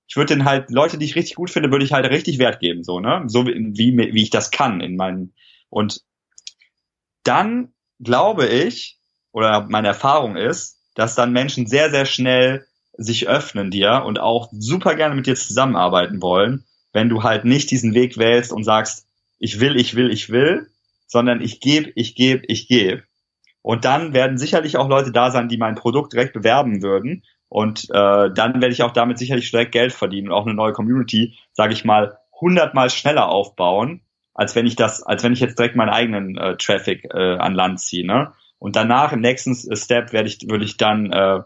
[0.08, 2.60] ich würde den halt, Leute, die ich richtig gut finde, würde ich halt richtig Wert
[2.60, 3.24] geben, so, ne?
[3.26, 5.34] So wie, wie, ich das kann in meinen,
[5.68, 6.02] und
[7.24, 8.98] dann glaube ich,
[9.32, 14.48] oder meine Erfahrung ist, dass dann Menschen sehr, sehr schnell sich öffnen dir und auch
[14.52, 19.06] super gerne mit dir zusammenarbeiten wollen, wenn du halt nicht diesen Weg wählst und sagst,
[19.38, 20.70] ich will, ich will, ich will,
[21.06, 23.02] sondern ich gebe, ich gebe, ich gebe.
[23.60, 27.84] Und dann werden sicherlich auch Leute da sein, die mein Produkt direkt bewerben würden und
[27.90, 31.38] äh, dann werde ich auch damit sicherlich direkt Geld verdienen und auch eine neue Community,
[31.52, 34.02] sage ich mal, hundertmal schneller aufbauen,
[34.34, 37.54] als wenn ich das, als wenn ich jetzt direkt meinen eigenen äh, Traffic äh, an
[37.54, 38.06] Land ziehe.
[38.06, 38.32] Ne?
[38.58, 41.40] Und danach im nächsten Step werde ich, würde ich dann äh,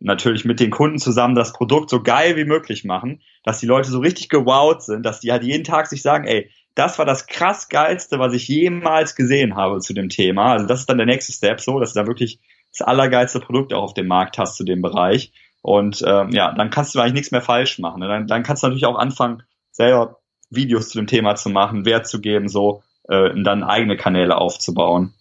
[0.00, 3.90] natürlich mit den Kunden zusammen das Produkt so geil wie möglich machen, dass die Leute
[3.90, 7.26] so richtig gewowt sind, dass die halt jeden Tag sich sagen, ey, das war das
[7.26, 10.52] krass geilste, was ich jemals gesehen habe zu dem Thema.
[10.52, 12.38] Also das ist dann der nächste Step, so, dass da wirklich
[12.78, 15.32] das allergeilste Produkt auch auf dem Markt hast zu dem Bereich.
[15.62, 18.00] Und ähm, ja, dann kannst du eigentlich nichts mehr falsch machen.
[18.00, 18.08] Ne?
[18.08, 20.20] Dann, dann kannst du natürlich auch anfangen, selber
[20.50, 24.36] Videos zu dem Thema zu machen, Wert zu geben, so äh, und dann eigene Kanäle
[24.36, 25.14] aufzubauen.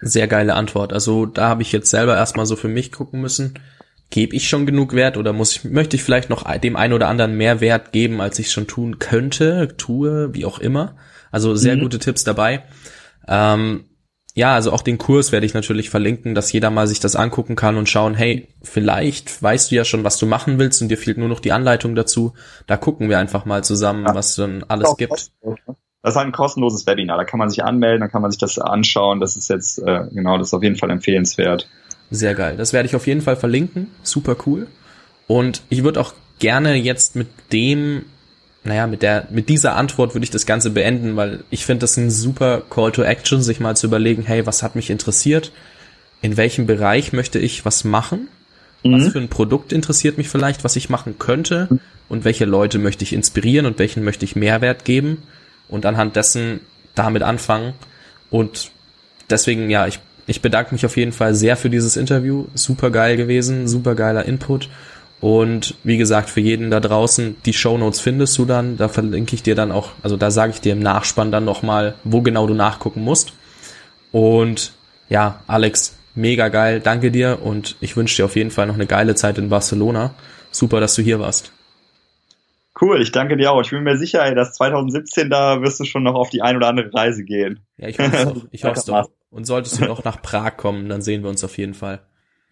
[0.00, 0.92] Sehr geile Antwort.
[0.92, 3.58] Also da habe ich jetzt selber erstmal so für mich gucken müssen.
[4.10, 7.08] Gebe ich schon genug Wert oder muss ich, möchte ich vielleicht noch dem einen oder
[7.08, 10.96] anderen mehr Wert geben, als ich schon tun könnte, tue, wie auch immer.
[11.30, 11.80] Also sehr mhm.
[11.80, 12.62] gute Tipps dabei.
[13.26, 13.84] Ähm,
[14.38, 17.56] ja, also auch den Kurs werde ich natürlich verlinken, dass jeder mal sich das angucken
[17.56, 20.96] kann und schauen, hey, vielleicht weißt du ja schon, was du machen willst und dir
[20.96, 22.34] fehlt nur noch die Anleitung dazu.
[22.68, 24.14] Da gucken wir einfach mal zusammen, ja.
[24.14, 25.32] was dann alles gibt.
[25.42, 25.56] Ne?
[26.02, 28.60] Das ist ein kostenloses Webinar, da kann man sich anmelden, da kann man sich das
[28.60, 29.18] anschauen.
[29.18, 31.68] Das ist jetzt, äh, genau, das ist auf jeden Fall empfehlenswert.
[32.12, 32.56] Sehr geil.
[32.56, 33.88] Das werde ich auf jeden Fall verlinken.
[34.04, 34.68] Super cool.
[35.26, 38.04] Und ich würde auch gerne jetzt mit dem
[38.64, 41.96] naja, mit der, mit dieser Antwort würde ich das Ganze beenden, weil ich finde das
[41.96, 45.52] ein super Call to Action, sich mal zu überlegen, hey, was hat mich interessiert?
[46.20, 48.28] In welchem Bereich möchte ich was machen?
[48.82, 48.92] Mhm.
[48.92, 51.68] Was für ein Produkt interessiert mich vielleicht, was ich machen könnte?
[52.08, 55.22] Und welche Leute möchte ich inspirieren und welchen möchte ich Mehrwert geben?
[55.68, 56.60] Und anhand dessen
[56.94, 57.74] damit anfangen.
[58.30, 58.70] Und
[59.30, 62.46] deswegen, ja, ich, ich bedanke mich auf jeden Fall sehr für dieses Interview.
[62.54, 64.68] Super geil gewesen, super geiler Input.
[65.20, 68.76] Und wie gesagt, für jeden da draußen, die Show Notes findest du dann.
[68.76, 71.94] Da verlinke ich dir dann auch, also da sage ich dir im Nachspann dann nochmal,
[72.04, 73.32] wo genau du nachgucken musst.
[74.12, 74.72] Und
[75.08, 78.86] ja, Alex, mega geil, danke dir und ich wünsche dir auf jeden Fall noch eine
[78.86, 80.14] geile Zeit in Barcelona.
[80.50, 81.52] Super, dass du hier warst.
[82.80, 83.60] Cool, ich danke dir auch.
[83.60, 86.56] Ich bin mir sicher, ey, dass 2017 da wirst du schon noch auf die ein
[86.56, 87.60] oder andere Reise gehen.
[87.76, 88.46] Ja, ich hoffe es doch.
[88.52, 89.10] Ich hoffe es doch.
[89.30, 92.00] Und solltest du noch nach Prag kommen, dann sehen wir uns auf jeden Fall.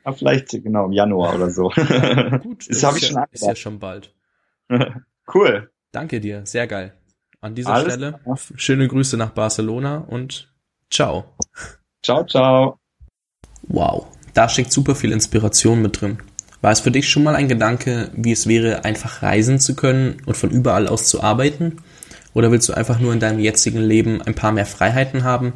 [0.07, 1.71] Ja, vielleicht genau im Januar oder so.
[1.77, 4.15] Ja, gut, das, das ist, ja, ist ja schon bald.
[5.35, 5.71] cool.
[5.91, 6.95] Danke dir, sehr geil.
[7.41, 8.39] An dieser Alles Stelle klar.
[8.55, 10.53] schöne Grüße nach Barcelona und
[10.91, 11.25] ciao.
[12.03, 12.79] Ciao, ciao.
[13.63, 16.19] Wow, da steckt super viel Inspiration mit drin.
[16.63, 20.23] War es für dich schon mal ein Gedanke, wie es wäre, einfach reisen zu können
[20.27, 21.79] und von überall aus zu arbeiten?
[22.33, 25.55] Oder willst du einfach nur in deinem jetzigen Leben ein paar mehr Freiheiten haben?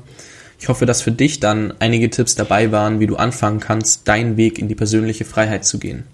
[0.60, 4.36] Ich hoffe, dass für dich dann einige Tipps dabei waren, wie du anfangen kannst, deinen
[4.36, 6.04] Weg in die persönliche Freiheit zu gehen.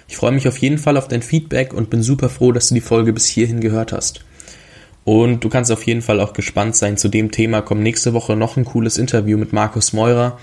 [0.07, 2.75] Ich freue mich auf jeden Fall auf dein Feedback und bin super froh, dass du
[2.75, 4.23] die Folge bis hierhin gehört hast.
[5.03, 6.95] Und du kannst auf jeden Fall auch gespannt sein.
[6.95, 10.37] Zu dem Thema kommt nächste Woche noch ein cooles Interview mit Markus Meurer,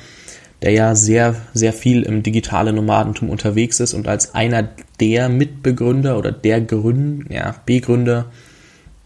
[0.66, 6.18] der ja sehr, sehr viel im digitalen Nomadentum unterwegs ist und als einer der Mitbegründer
[6.18, 8.32] oder der Gründer, ja, Begründer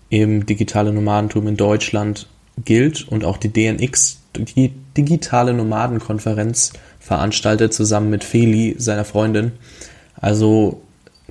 [0.09, 2.29] im digitalen Nomadentum in Deutschland
[2.65, 4.23] gilt und auch die DNX,
[4.57, 9.53] die digitale Nomadenkonferenz veranstaltet, zusammen mit Feli, seiner Freundin.
[10.17, 10.81] Also,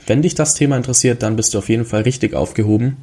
[0.05, 2.97] wenn dich das Thema interessiert, dann bist du auf jeden Fall richtig aufgehoben.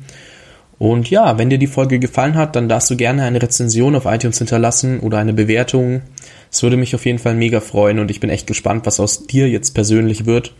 [0.79, 4.05] Und ja, wenn dir die Folge gefallen hat, dann darfst du gerne eine Rezension auf
[4.05, 6.03] iTunes hinterlassen oder eine Bewertung.
[6.51, 9.27] Es würde mich auf jeden Fall mega freuen und ich bin echt gespannt, was aus
[9.27, 10.53] dir jetzt persönlich wird.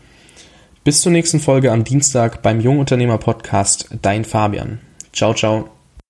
[0.83, 3.89] Bis zur nächsten Folge am Dienstag beim Jungunternehmer Podcast.
[4.01, 4.79] Dein Fabian.
[5.13, 5.76] Ciao, ciao.